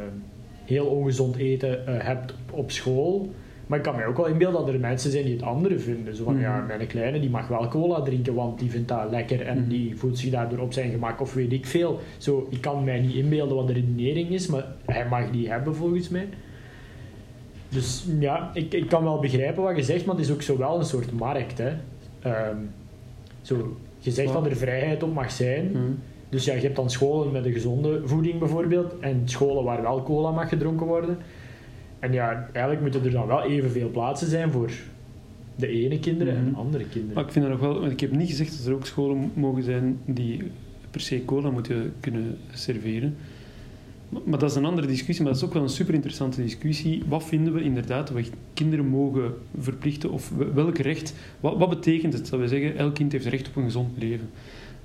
heel 0.64 0.86
ongezond 0.86 1.36
eten 1.36 1.86
eh, 1.86 2.06
hebt 2.06 2.32
op, 2.32 2.58
op 2.58 2.70
school. 2.70 3.30
Maar 3.66 3.78
ik 3.78 3.84
kan 3.84 3.96
mij 3.96 4.06
ook 4.06 4.16
wel 4.16 4.26
inbeelden 4.26 4.64
dat 4.64 4.74
er 4.74 4.80
mensen 4.80 5.10
zijn 5.10 5.24
die 5.24 5.32
het 5.34 5.42
andere 5.42 5.78
vinden. 5.78 6.16
Zo 6.16 6.24
van, 6.24 6.32
Mhm. 6.34 6.42
ja, 6.42 6.60
mijn 6.60 6.86
kleine 6.86 7.20
die 7.20 7.30
mag 7.30 7.48
wel 7.48 7.68
cola 7.68 8.02
drinken, 8.02 8.34
want 8.34 8.58
die 8.58 8.70
vindt 8.70 8.88
dat 8.88 9.10
lekker 9.10 9.40
en 9.46 9.58
Mhm. 9.58 9.68
die 9.68 9.96
voelt 9.96 10.18
zich 10.18 10.30
daardoor 10.30 10.58
op 10.58 10.72
zijn 10.72 10.90
gemak 10.90 11.20
of 11.20 11.34
weet 11.34 11.52
ik 11.52 11.66
veel. 11.66 12.00
Zo, 12.18 12.46
ik 12.50 12.60
kan 12.60 12.84
mij 12.84 13.00
niet 13.00 13.14
inbeelden 13.14 13.56
wat 13.56 13.66
de 13.66 13.72
redenering 13.72 14.28
is, 14.30 14.46
maar 14.46 14.64
hij 14.84 15.06
mag 15.08 15.30
die 15.30 15.50
hebben 15.50 15.74
volgens 15.76 16.08
mij. 16.08 16.28
Dus 17.68 18.06
ja, 18.20 18.50
ik, 18.54 18.72
ik 18.74 18.88
kan 18.88 19.02
wel 19.04 19.18
begrijpen 19.18 19.62
wat 19.62 19.76
je 19.76 19.82
zegt, 19.82 20.04
maar 20.04 20.14
het 20.16 20.24
is 20.24 20.30
ook 20.32 20.42
zo 20.42 20.58
wel 20.58 20.78
een 20.78 20.84
soort 20.84 21.12
markt. 21.12 21.58
Hè. 21.58 21.72
Ehm, 22.22 22.56
zo, 23.42 23.76
je 24.04 24.10
zegt 24.10 24.32
dat 24.32 24.46
er 24.46 24.56
vrijheid 24.56 25.02
op 25.02 25.14
mag 25.14 25.30
zijn. 25.30 25.68
Hm. 25.72 25.78
Dus 26.28 26.44
ja, 26.44 26.54
je 26.54 26.60
hebt 26.60 26.76
dan 26.76 26.90
scholen 26.90 27.32
met 27.32 27.44
een 27.44 27.52
gezonde 27.52 28.00
voeding 28.04 28.38
bijvoorbeeld, 28.38 28.94
en 29.00 29.22
scholen 29.24 29.64
waar 29.64 29.82
wel 29.82 30.02
cola 30.02 30.30
mag 30.30 30.48
gedronken 30.48 30.86
worden. 30.86 31.18
En 31.98 32.12
ja, 32.12 32.48
eigenlijk 32.52 32.80
moeten 32.80 33.04
er 33.04 33.10
dan 33.10 33.26
wel 33.26 33.42
evenveel 33.42 33.90
plaatsen 33.90 34.28
zijn 34.28 34.50
voor 34.52 34.70
de 35.56 35.66
ene 35.68 35.98
kinderen 35.98 36.34
en 36.36 36.42
Mhm. 36.42 36.50
de 36.52 36.56
andere 36.58 36.84
kinderen. 36.84 37.14
Maar 37.14 37.24
ik 37.24 37.32
vind 37.32 37.44
dat 37.44 37.54
nog 37.60 37.62
wel... 37.70 37.80
Want 37.80 37.92
ik 37.92 38.00
heb 38.00 38.12
niet 38.12 38.28
gezegd 38.28 38.56
dat 38.58 38.66
er 38.66 38.74
ook 38.74 38.86
scholen 38.86 39.30
mogen 39.34 39.62
zijn 39.62 39.98
die 40.04 40.42
per 40.90 41.00
se 41.00 41.24
cola 41.24 41.50
moeten 41.50 41.92
kunnen 42.00 42.36
serveren. 42.52 43.16
Maar, 44.08 44.38
dat 44.38 44.50
is 44.50 44.56
een 44.56 44.64
andere 44.64 44.86
discussie, 44.86 45.24
maar 45.24 45.32
dat 45.32 45.42
is 45.42 45.48
ook 45.48 45.54
wel 45.54 45.62
een 45.62 45.68
super 45.68 45.94
interessante 45.94 46.42
discussie. 46.42 47.02
Wat 47.08 47.24
vinden 47.24 47.52
we 47.52 47.62
inderdaad 47.62 48.06
dat 48.06 48.16
we 48.16 48.24
kinderen 48.54 48.86
mogen 48.86 49.34
verplichten? 49.58 50.10
Of 50.10 50.30
we- 50.36 50.52
welk 50.52 50.78
recht... 50.78 51.14
Wat, 51.40 51.56
wat 51.58 51.68
betekent 51.68 52.12
het 52.12 52.28
dat 52.30 52.40
we 52.40 52.48
zeggen, 52.48 52.76
elk 52.76 52.94
kind 52.94 53.12
heeft 53.12 53.26
recht 53.26 53.48
op 53.48 53.56
een 53.56 53.64
gezond 53.64 53.98
leven? 53.98 54.28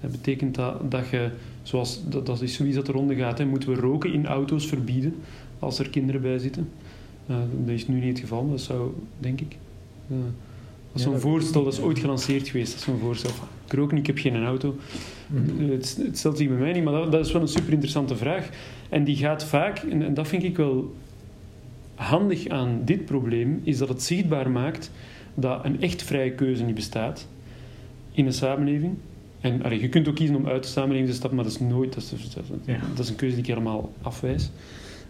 Dat 0.01 0.11
betekent 0.11 0.55
dat, 0.55 0.91
dat 0.91 1.07
je, 1.09 1.29
zoals 1.63 2.01
dat, 2.09 2.25
dat 2.25 2.41
is 2.41 2.53
zoiets 2.53 2.75
dat 2.75 2.87
er 2.87 2.93
ronde 2.93 3.15
gaat, 3.15 3.37
hè, 3.37 3.45
moeten 3.45 3.69
we 3.69 3.75
roken 3.79 4.13
in 4.13 4.25
auto's 4.25 4.65
verbieden 4.67 5.15
als 5.59 5.79
er 5.79 5.89
kinderen 5.89 6.21
bij 6.21 6.37
zitten. 6.39 6.69
Eh, 7.27 7.35
dat 7.65 7.73
is 7.75 7.87
nu 7.87 7.95
niet 7.99 8.09
het 8.09 8.19
geval, 8.19 8.41
maar 8.41 8.51
dat 8.51 8.61
zou, 8.61 8.91
denk 9.19 9.41
ik. 9.41 9.55
eh, 10.09 10.15
dat 10.91 11.01
is 11.01 11.01
zo'n 11.01 11.19
voorstel, 11.19 11.63
dat 11.63 11.73
is 11.73 11.79
ooit 11.81 11.99
gelanceerd 11.99 12.47
geweest. 12.47 12.69
Dat 12.71 12.79
is 12.79 12.85
zo'n 12.85 12.99
voorstel. 12.99 13.31
Ik 13.65 13.73
rook 13.73 13.91
niet, 13.91 13.99
ik 13.99 14.07
heb 14.07 14.17
geen 14.17 14.43
auto. 14.43 14.75
Mhm. 15.27 15.63
Eh, 15.63 15.69
Het, 15.69 15.99
het 16.05 16.17
stelt 16.17 16.37
zich 16.37 16.47
bij 16.47 16.57
mij 16.57 16.73
niet, 16.73 16.83
maar 16.83 16.93
dat, 16.93 17.11
dat 17.11 17.25
is 17.25 17.31
wel 17.31 17.41
een 17.41 17.47
super 17.47 17.71
interessante 17.71 18.15
vraag. 18.15 18.49
En 18.89 19.03
die 19.03 19.15
gaat 19.15 19.43
vaak, 19.43 19.77
en, 19.77 20.01
en 20.01 20.13
dat 20.13 20.27
vind 20.27 20.43
ik 20.43 20.57
wel 20.57 20.95
handig 21.95 22.47
aan 22.47 22.81
dit 22.85 23.05
probleem, 23.05 23.61
is 23.63 23.77
dat 23.77 23.89
het 23.89 24.03
zichtbaar 24.03 24.51
maakt 24.51 24.91
dat 25.33 25.65
een 25.65 25.81
echt 25.81 26.03
vrije 26.03 26.31
keuze 26.31 26.63
niet 26.63 26.75
bestaat 26.75 27.27
in 28.11 28.25
een 28.25 28.33
samenleving. 28.33 28.93
En 29.41 29.63
allee, 29.63 29.81
je 29.81 29.89
kunt 29.89 30.07
ook 30.07 30.15
kiezen 30.15 30.35
om 30.35 30.47
uit 30.47 30.63
de 30.63 30.69
samenleving 30.69 31.07
te 31.07 31.15
stappen, 31.15 31.35
maar 31.35 31.45
dat 31.45 31.53
is 31.53 31.67
nooit, 31.67 31.93
dat 31.93 32.13
is, 32.15 32.37
dat 32.95 33.09
een 33.09 33.15
keuze 33.15 33.35
die 33.35 33.43
ik 33.43 33.49
helemaal 33.49 33.91
afwijs. 34.01 34.51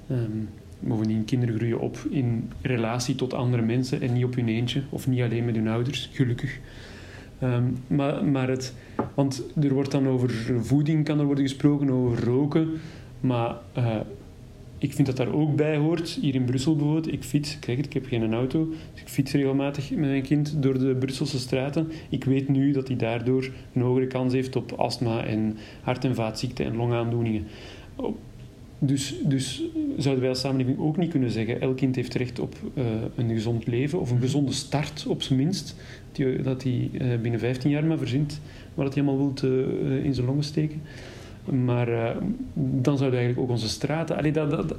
Ehm, 0.07 0.37
Bovendien, 0.79 1.25
kinderen 1.25 1.55
groeien 1.55 1.79
op 1.79 1.97
in 2.09 2.51
relatie 2.61 3.15
tot 3.15 3.33
andere 3.33 3.61
mensen 3.61 4.01
en 4.01 4.13
niet 4.13 4.23
op 4.23 4.35
hun 4.35 4.47
eentje, 4.47 4.81
of 4.89 5.07
niet 5.07 5.21
alleen 5.21 5.45
met 5.45 5.55
hun 5.55 5.67
ouders, 5.67 6.09
gelukkig. 6.13 6.59
Ehm, 7.39 7.63
maar, 7.87 8.25
maar 8.25 8.47
het, 8.47 8.73
want 9.13 9.43
er 9.61 9.73
wordt 9.73 9.91
dan 9.91 10.07
over 10.07 10.29
voeding 10.61 11.05
kan 11.05 11.19
er 11.19 11.25
worden 11.25 11.43
gesproken, 11.43 11.89
over 11.89 12.23
roken, 12.23 12.69
maar 13.19 13.55
eh, 13.73 13.95
ik 14.77 14.93
vind 14.93 15.07
dat 15.07 15.17
daar 15.17 15.33
ook 15.33 15.55
bij 15.55 15.77
hoort. 15.77 16.17
Hier 16.21 16.35
in 16.35 16.45
Brussel 16.45 16.75
bijvoorbeeld, 16.75 17.13
ik 17.13 17.23
fiets, 17.23 17.59
kijk 17.59 17.77
ik 17.77 17.93
heb 17.93 18.05
geen 18.05 18.33
auto, 18.33 18.67
dus 18.93 19.01
ik 19.01 19.07
fiets 19.07 19.31
regelmatig 19.31 19.89
met 19.89 19.99
mijn 19.99 20.21
kind 20.21 20.61
door 20.61 20.79
de 20.79 20.95
Brusselse 20.99 21.39
straten. 21.39 21.91
Ik 22.09 22.23
weet 22.23 22.47
nu 22.47 22.71
dat 22.71 22.87
hij 22.87 22.97
daardoor 22.97 23.49
een 23.73 23.81
hogere 23.81 24.07
kans 24.07 24.33
heeft 24.33 24.55
op 24.55 24.71
astma 24.71 25.23
en 25.23 25.57
hart- 25.81 26.05
en 26.05 26.15
vaatziekten 26.15 26.65
en 26.65 26.75
longaandoeningen. 26.75 27.47
Dus, 28.81 29.15
dus 29.23 29.63
zouden 29.97 30.21
wij 30.21 30.29
als 30.29 30.39
samenleving 30.39 30.79
ook 30.79 30.97
niet 30.97 31.09
kunnen 31.09 31.31
zeggen: 31.31 31.61
elk 31.61 31.77
kind 31.77 31.95
heeft 31.95 32.13
recht 32.13 32.39
op 32.39 32.55
uh, 32.73 32.83
een 33.15 33.29
gezond 33.29 33.67
leven 33.67 33.99
of 33.99 34.11
een 34.11 34.19
gezonde 34.19 34.51
start, 34.51 35.05
op 35.07 35.21
zijn 35.21 35.39
minst. 35.39 35.75
Dat 36.43 36.63
hij 36.63 36.89
uh, 36.93 37.19
binnen 37.21 37.39
15 37.39 37.69
jaar 37.69 37.85
maar 37.85 37.97
verzint 37.97 38.41
wat 38.73 38.93
hij 38.93 39.03
allemaal 39.03 39.33
wil 39.41 39.49
in 40.03 40.13
zijn 40.13 40.25
longen 40.25 40.43
steken. 40.43 40.81
Maar 41.51 42.15
dan 42.53 42.97
zouden 42.97 43.19
eigenlijk 43.19 43.39
ook 43.39 43.49
onze 43.49 43.69
straten 43.69 44.17
allee, 44.17 44.31
dat, 44.31 44.49
dat, 44.49 44.75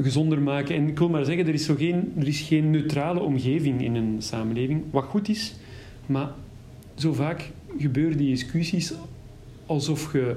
gezonder 0.00 0.40
maken. 0.40 0.74
En 0.74 0.88
ik 0.88 0.98
wil 0.98 1.08
maar 1.08 1.24
zeggen: 1.24 1.46
er 1.46 1.54
is, 1.54 1.64
zo 1.64 1.74
geen, 1.74 2.12
er 2.18 2.28
is 2.28 2.40
geen 2.40 2.70
neutrale 2.70 3.20
omgeving 3.20 3.82
in 3.82 3.94
een 3.94 4.16
samenleving, 4.18 4.82
wat 4.90 5.04
goed 5.04 5.28
is, 5.28 5.54
maar 6.06 6.30
zo 6.94 7.12
vaak 7.12 7.50
gebeuren 7.78 8.16
die 8.16 8.30
discussies 8.30 8.92
alsof 9.66 10.12
je 10.12 10.36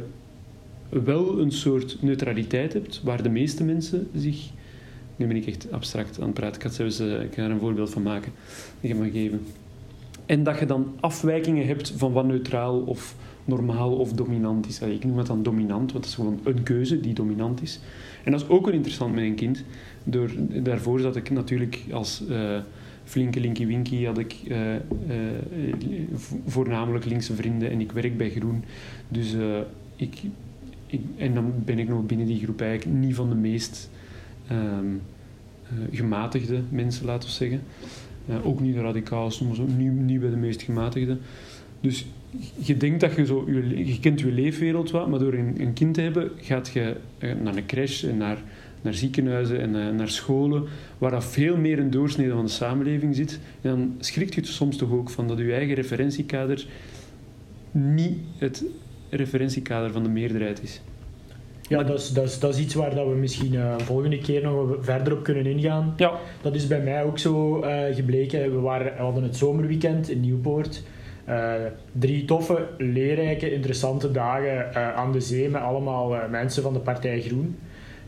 wel 0.89 1.39
een 1.39 1.51
soort 1.51 1.97
neutraliteit 2.01 2.73
hebt, 2.73 3.01
waar 3.03 3.23
de 3.23 3.29
meeste 3.29 3.63
mensen 3.63 4.07
zich... 4.15 4.49
Nu 5.15 5.27
ben 5.27 5.35
ik 5.35 5.47
echt 5.47 5.71
abstract 5.71 6.19
aan 6.19 6.25
het 6.25 6.33
praten. 6.33 6.55
Ik, 6.55 6.63
had 6.63 6.73
zelfs, 6.73 6.99
uh, 6.99 7.21
ik 7.21 7.33
ga 7.33 7.43
er 7.43 7.51
een 7.51 7.59
voorbeeld 7.59 7.89
van 7.89 8.01
maken. 8.01 8.31
Ik 8.79 8.89
ga 8.91 8.95
maar 8.95 9.09
geven. 9.09 9.45
En 10.25 10.43
dat 10.43 10.59
je 10.59 10.65
dan 10.65 10.93
afwijkingen 10.99 11.67
hebt 11.67 11.93
van 11.97 12.11
wat 12.11 12.25
neutraal 12.25 12.79
of 12.79 13.15
normaal 13.45 13.95
of 13.95 14.13
dominant 14.13 14.67
is. 14.67 14.79
Ik 14.79 15.05
noem 15.05 15.17
het 15.17 15.27
dan 15.27 15.43
dominant, 15.43 15.91
want 15.91 15.91
dat 15.91 16.05
is 16.05 16.15
gewoon 16.15 16.39
een 16.43 16.63
keuze 16.63 16.99
die 16.99 17.13
dominant 17.13 17.62
is. 17.62 17.79
En 18.23 18.31
dat 18.31 18.41
is 18.41 18.47
ook 18.47 18.65
wel 18.65 18.73
interessant 18.73 19.13
met 19.13 19.23
een 19.23 19.36
kind. 19.36 19.63
Door, 20.03 20.31
daarvoor 20.63 20.99
zat 20.99 21.15
ik 21.15 21.29
natuurlijk 21.29 21.84
als 21.91 22.23
uh, 22.29 22.60
flinke 23.03 23.39
linky 23.39 23.65
winky, 23.65 24.03
had 24.03 24.17
ik 24.17 24.36
uh, 24.47 24.73
uh, 24.73 24.79
voornamelijk 26.45 27.05
linkse 27.05 27.36
vrienden 27.36 27.69
en 27.69 27.79
ik 27.79 27.91
werk 27.91 28.17
bij 28.17 28.29
Groen. 28.29 28.63
Dus 29.08 29.36
ik 29.95 30.21
en 31.17 31.34
dan 31.34 31.53
ben 31.65 31.79
ik 31.79 31.88
nog 31.88 32.05
binnen 32.05 32.27
die 32.27 32.43
groep 32.43 32.62
eigenlijk 32.62 32.99
niet 32.99 33.15
van 33.15 33.29
de 33.29 33.36
meest 33.36 33.89
uh, 34.51 34.58
gematigde 35.91 36.62
mensen, 36.69 37.05
laten 37.05 37.29
we 37.29 37.36
zeggen. 37.36 37.62
Ook 38.43 38.60
niet 38.60 38.75
radicaal, 38.75 39.31
soms 39.31 39.60
ook 39.60 39.77
niet, 39.77 39.91
niet 39.91 40.19
bij 40.19 40.29
de 40.29 40.36
meest 40.36 40.62
gematigde. 40.62 41.17
Dus 41.81 42.05
je 42.55 42.77
denkt 42.77 42.99
dat 42.99 43.15
je 43.15 43.25
zo, 43.25 43.43
je, 43.47 43.85
je 43.85 43.99
kent 43.99 44.19
je 44.19 44.31
leefwereld 44.31 44.91
wat, 44.91 45.07
maar 45.07 45.19
door 45.19 45.33
een, 45.33 45.55
een 45.57 45.73
kind 45.73 45.93
te 45.93 46.01
hebben, 46.01 46.31
gaat 46.37 46.69
je 46.73 46.95
uh, 47.19 47.33
naar 47.43 47.55
een 47.55 47.65
crash 47.65 48.03
en 48.03 48.17
naar, 48.17 48.37
naar 48.81 48.93
ziekenhuizen 48.93 49.59
en 49.59 49.95
naar 49.95 50.09
scholen, 50.09 50.63
waar 50.97 51.11
dat 51.11 51.25
veel 51.25 51.57
meer 51.57 51.79
een 51.79 51.91
doorsnede 51.91 52.31
van 52.31 52.45
de 52.45 52.51
samenleving 52.51 53.15
zit. 53.15 53.39
En 53.61 53.69
dan 53.69 53.95
schrikt 53.99 54.35
je 54.35 54.45
soms 54.45 54.77
toch 54.77 54.91
ook 54.91 55.09
van 55.09 55.27
dat 55.27 55.37
je 55.37 55.53
eigen 55.53 55.75
referentiekader 55.75 56.65
niet 57.71 58.17
het 58.37 58.63
referentiekader 59.09 59.91
van 59.91 60.03
de 60.03 60.09
meerderheid 60.09 60.63
is. 60.63 60.81
Ja, 61.67 61.83
dat 61.83 61.99
is, 61.99 62.09
dat, 62.09 62.23
is, 62.23 62.39
dat 62.39 62.55
is 62.55 62.61
iets 62.61 62.73
waar 62.73 62.95
dat 62.95 63.07
we 63.07 63.15
misschien 63.15 63.53
uh, 63.53 63.77
volgende 63.77 64.17
keer 64.17 64.43
nog 64.43 64.75
verder 64.79 65.13
op 65.13 65.23
kunnen 65.23 65.45
ingaan. 65.45 65.93
Ja. 65.97 66.11
Dat 66.41 66.55
is 66.55 66.67
bij 66.67 66.81
mij 66.81 67.03
ook 67.03 67.19
zo 67.19 67.63
uh, 67.63 67.81
gebleken. 67.91 68.51
We, 68.55 68.59
waren, 68.59 68.93
we 68.95 69.01
hadden 69.01 69.23
het 69.23 69.35
zomerweekend 69.35 70.09
in 70.09 70.19
Nieuwpoort. 70.19 70.83
Uh, 71.29 71.53
drie 71.91 72.25
toffe, 72.25 72.67
leerrijke, 72.77 73.51
interessante 73.51 74.11
dagen 74.11 74.75
aan 74.95 75.11
de 75.11 75.21
zee 75.21 75.49
met 75.49 75.61
allemaal 75.61 76.13
mensen 76.29 76.63
van 76.63 76.73
de 76.73 76.79
Partij 76.79 77.21
Groen. 77.21 77.57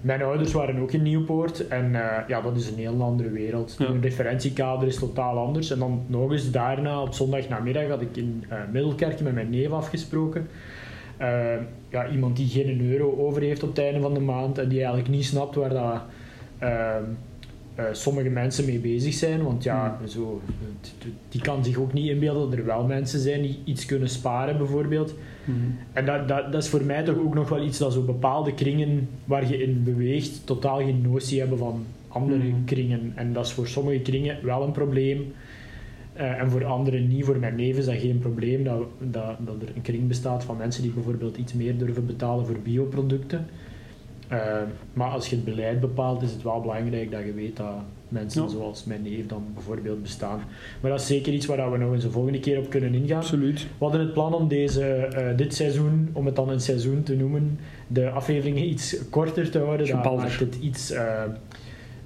Mijn 0.01 0.23
ouders 0.23 0.53
waren 0.53 0.79
ook 0.79 0.91
in 0.91 1.01
Nieuwpoort 1.01 1.67
en 1.67 1.91
ja, 2.27 2.41
dat 2.41 2.55
is 2.55 2.69
een 2.69 2.77
heel 2.77 3.01
andere 3.01 3.29
wereld. 3.29 3.75
Ja. 3.79 3.87
Referentiekader 4.01 4.87
is 4.87 4.99
totaal 4.99 5.37
anders. 5.37 5.71
En 5.71 5.79
dan 5.79 6.03
nog 6.07 6.31
eens 6.31 6.51
daarna, 6.51 7.01
op 7.01 7.13
zondagnamiddag, 7.13 7.87
had 7.87 8.01
ik 8.01 8.17
in 8.17 8.43
Middelkerk 8.71 9.21
met 9.21 9.33
mijn 9.33 9.49
neef 9.49 9.71
afgesproken. 9.71 10.47
Uh, 11.21 11.27
ja, 11.89 12.09
iemand 12.09 12.35
die 12.35 12.47
geen 12.47 12.91
euro 12.91 13.15
over 13.17 13.41
heeft 13.41 13.63
op 13.63 13.69
het 13.69 13.79
einde 13.79 13.99
van 13.99 14.13
de 14.13 14.19
maand 14.19 14.57
en 14.57 14.67
die 14.67 14.77
eigenlijk 14.77 15.09
niet 15.09 15.25
snapt 15.25 15.55
waar 15.55 15.69
dat, 15.69 16.01
uh, 16.63 16.95
uh, 17.79 17.85
sommige 17.91 18.29
mensen 18.29 18.65
mee 18.65 18.79
bezig 18.79 19.13
zijn. 19.13 19.43
Want 19.43 19.63
ja, 19.63 19.97
mm. 20.01 20.07
zo, 20.07 20.41
die 21.29 21.41
kan 21.41 21.63
zich 21.63 21.77
ook 21.77 21.93
niet 21.93 22.09
inbeelden 22.09 22.49
dat 22.49 22.59
er 22.59 22.65
wel 22.65 22.83
mensen 22.83 23.19
zijn 23.19 23.41
die 23.41 23.59
iets 23.63 23.85
kunnen 23.85 24.09
sparen, 24.09 24.57
bijvoorbeeld. 24.57 25.15
Mm. 25.45 25.75
En 25.93 26.05
dat, 26.05 26.27
dat, 26.27 26.51
dat 26.51 26.63
is 26.63 26.69
voor 26.69 26.83
mij 26.83 27.03
toch 27.03 27.17
ook 27.17 27.33
nog 27.33 27.49
wel 27.49 27.63
iets 27.63 27.77
dat 27.77 27.93
zo 27.93 28.01
bepaalde 28.01 28.53
kringen 28.53 29.09
waar 29.25 29.47
je 29.47 29.63
in 29.63 29.83
beweegt 29.83 30.41
totaal 30.45 30.77
geen 30.77 31.01
notie 31.01 31.39
hebben 31.39 31.57
van 31.57 31.85
andere 32.07 32.43
mm. 32.43 32.65
kringen. 32.65 33.11
En 33.15 33.33
dat 33.33 33.45
is 33.45 33.51
voor 33.51 33.67
sommige 33.67 33.99
kringen 33.99 34.37
wel 34.43 34.63
een 34.63 34.71
probleem. 34.71 35.33
Uh, 36.17 36.41
en 36.41 36.49
voor 36.49 36.65
anderen 36.65 37.07
niet. 37.07 37.25
Voor 37.25 37.37
mijn 37.37 37.55
neef 37.55 37.77
is 37.77 37.85
dat 37.85 37.95
geen 37.95 38.19
probleem 38.19 38.63
dat, 38.63 38.83
dat, 38.99 39.35
dat 39.39 39.61
er 39.61 39.75
een 39.75 39.81
kring 39.81 40.07
bestaat 40.07 40.43
van 40.43 40.57
mensen 40.57 40.81
die 40.81 40.91
bijvoorbeeld 40.91 41.37
iets 41.37 41.53
meer 41.53 41.77
durven 41.77 42.05
betalen 42.05 42.45
voor 42.45 42.59
bioproducten. 42.63 43.47
Uh, 44.31 44.61
maar 44.93 45.09
als 45.09 45.29
je 45.29 45.35
het 45.35 45.45
beleid 45.45 45.79
bepaalt, 45.79 46.21
is 46.21 46.31
het 46.31 46.43
wel 46.43 46.61
belangrijk 46.61 47.11
dat 47.11 47.25
je 47.25 47.33
weet 47.33 47.57
dat 47.57 47.73
mensen 48.07 48.43
ja. 48.43 48.47
zoals 48.47 48.83
mijn 48.83 49.01
neef 49.01 49.27
dan 49.27 49.43
bijvoorbeeld 49.53 50.01
bestaan. 50.01 50.41
Maar 50.81 50.91
dat 50.91 50.99
is 50.99 51.07
zeker 51.07 51.33
iets 51.33 51.45
waar 51.45 51.71
we 51.71 51.77
nog 51.77 51.93
eens 51.93 52.03
een 52.03 52.11
volgende 52.11 52.39
keer 52.39 52.57
op 52.57 52.69
kunnen 52.69 52.93
ingaan. 52.93 53.17
Absoluut. 53.17 53.61
We 53.61 53.67
hadden 53.83 54.01
het 54.01 54.13
plan 54.13 54.33
om 54.33 54.47
deze, 54.47 55.09
uh, 55.17 55.37
dit 55.37 55.53
seizoen, 55.53 56.09
om 56.13 56.25
het 56.25 56.35
dan 56.35 56.49
een 56.49 56.61
seizoen 56.61 57.03
te 57.03 57.15
noemen, 57.15 57.59
de 57.87 58.09
afleveringen 58.09 58.69
iets 58.69 58.97
korter 59.09 59.51
te 59.51 59.59
houden. 59.59 59.87
Dat 59.87 60.15
maakt 60.15 60.39
het 60.39 60.55
iets 60.55 60.93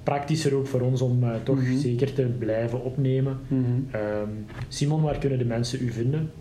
praktischer 0.04 0.56
ook 0.56 0.68
voor 0.68 0.82
ons 0.82 1.02
om 1.02 1.24
uh, 1.24 1.30
toch 1.44 1.56
mm 1.56 1.66
-hmm. 1.66 1.80
zeker 1.80 2.14
te 2.14 2.22
blijven 2.22 2.84
opnemen. 2.84 3.40
Mm 3.48 3.64
-hmm. 3.64 4.02
um, 4.22 4.46
Simon, 4.68 5.02
waar 5.02 5.18
kunnen 5.18 5.38
de 5.38 5.46
mensen 5.46 5.86
u 5.86 5.92
vinden? 5.92 6.32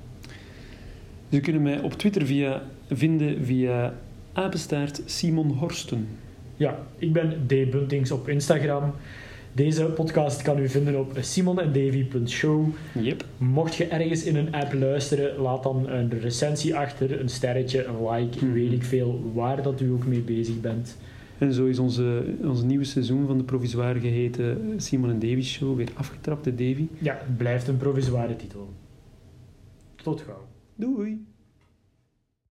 Ze 1.31 1.41
kunnen 1.41 1.63
mij 1.63 1.81
op 1.81 1.93
Twitter 1.93 2.27
via, 2.27 2.63
vinden 2.89 3.45
via 3.45 3.95
apenstaart 4.41 5.03
Simon 5.05 5.51
Horsten. 5.51 6.09
Ja, 6.57 6.79
ik 6.99 7.13
ben 7.13 7.47
D. 7.47 7.71
Buntings 7.71 8.11
op 8.11 8.29
Instagram. 8.29 8.93
Deze 9.53 9.85
podcast 9.85 10.43
kan 10.43 10.59
u 10.59 10.69
vinden 10.69 10.99
op 10.99 11.13
simonendavy.show. 11.21 12.69
Yep. 13.01 13.25
Mocht 13.39 13.75
je 13.75 13.87
ergens 13.87 14.25
in 14.25 14.37
een 14.37 14.55
app 14.55 14.73
luisteren, 14.73 15.41
laat 15.41 15.63
dan 15.63 15.89
een 15.89 16.21
recensie 16.21 16.77
achter, 16.77 17.21
een 17.21 17.29
sterretje, 17.29 17.85
een 17.85 18.11
like, 18.11 18.37
mm 18.37 18.41
-hmm. 18.41 18.53
weet 18.53 18.73
ik 18.73 18.83
veel, 18.83 19.31
waar 19.35 19.63
dat 19.63 19.81
u 19.81 19.91
ook 19.91 20.07
mee 20.07 20.21
bezig 20.21 20.61
bent. 20.61 20.97
En 21.39 21.53
zo 21.53 21.67
is 21.67 21.79
onze, 21.79 22.25
onze 22.43 22.65
nieuwe 22.65 22.85
seizoen 22.85 23.27
van 23.27 23.39
de 23.39 23.45
provisoire 23.45 24.01
geheten 24.01 24.75
Simon 24.77 25.11
en 25.11 25.19
Davy 25.19 25.43
Show 25.43 25.77
weer 25.77 25.89
afgetrapt, 25.95 26.45
de 26.45 26.55
Davy. 26.55 26.87
Ja, 26.99 27.19
het 27.27 27.37
blijft 27.37 27.69
een 27.69 27.77
provisoire 27.77 28.37
titel. 28.37 28.69
Tot 30.03 30.21
gauw. 30.21 30.47
Doei! 30.75 31.30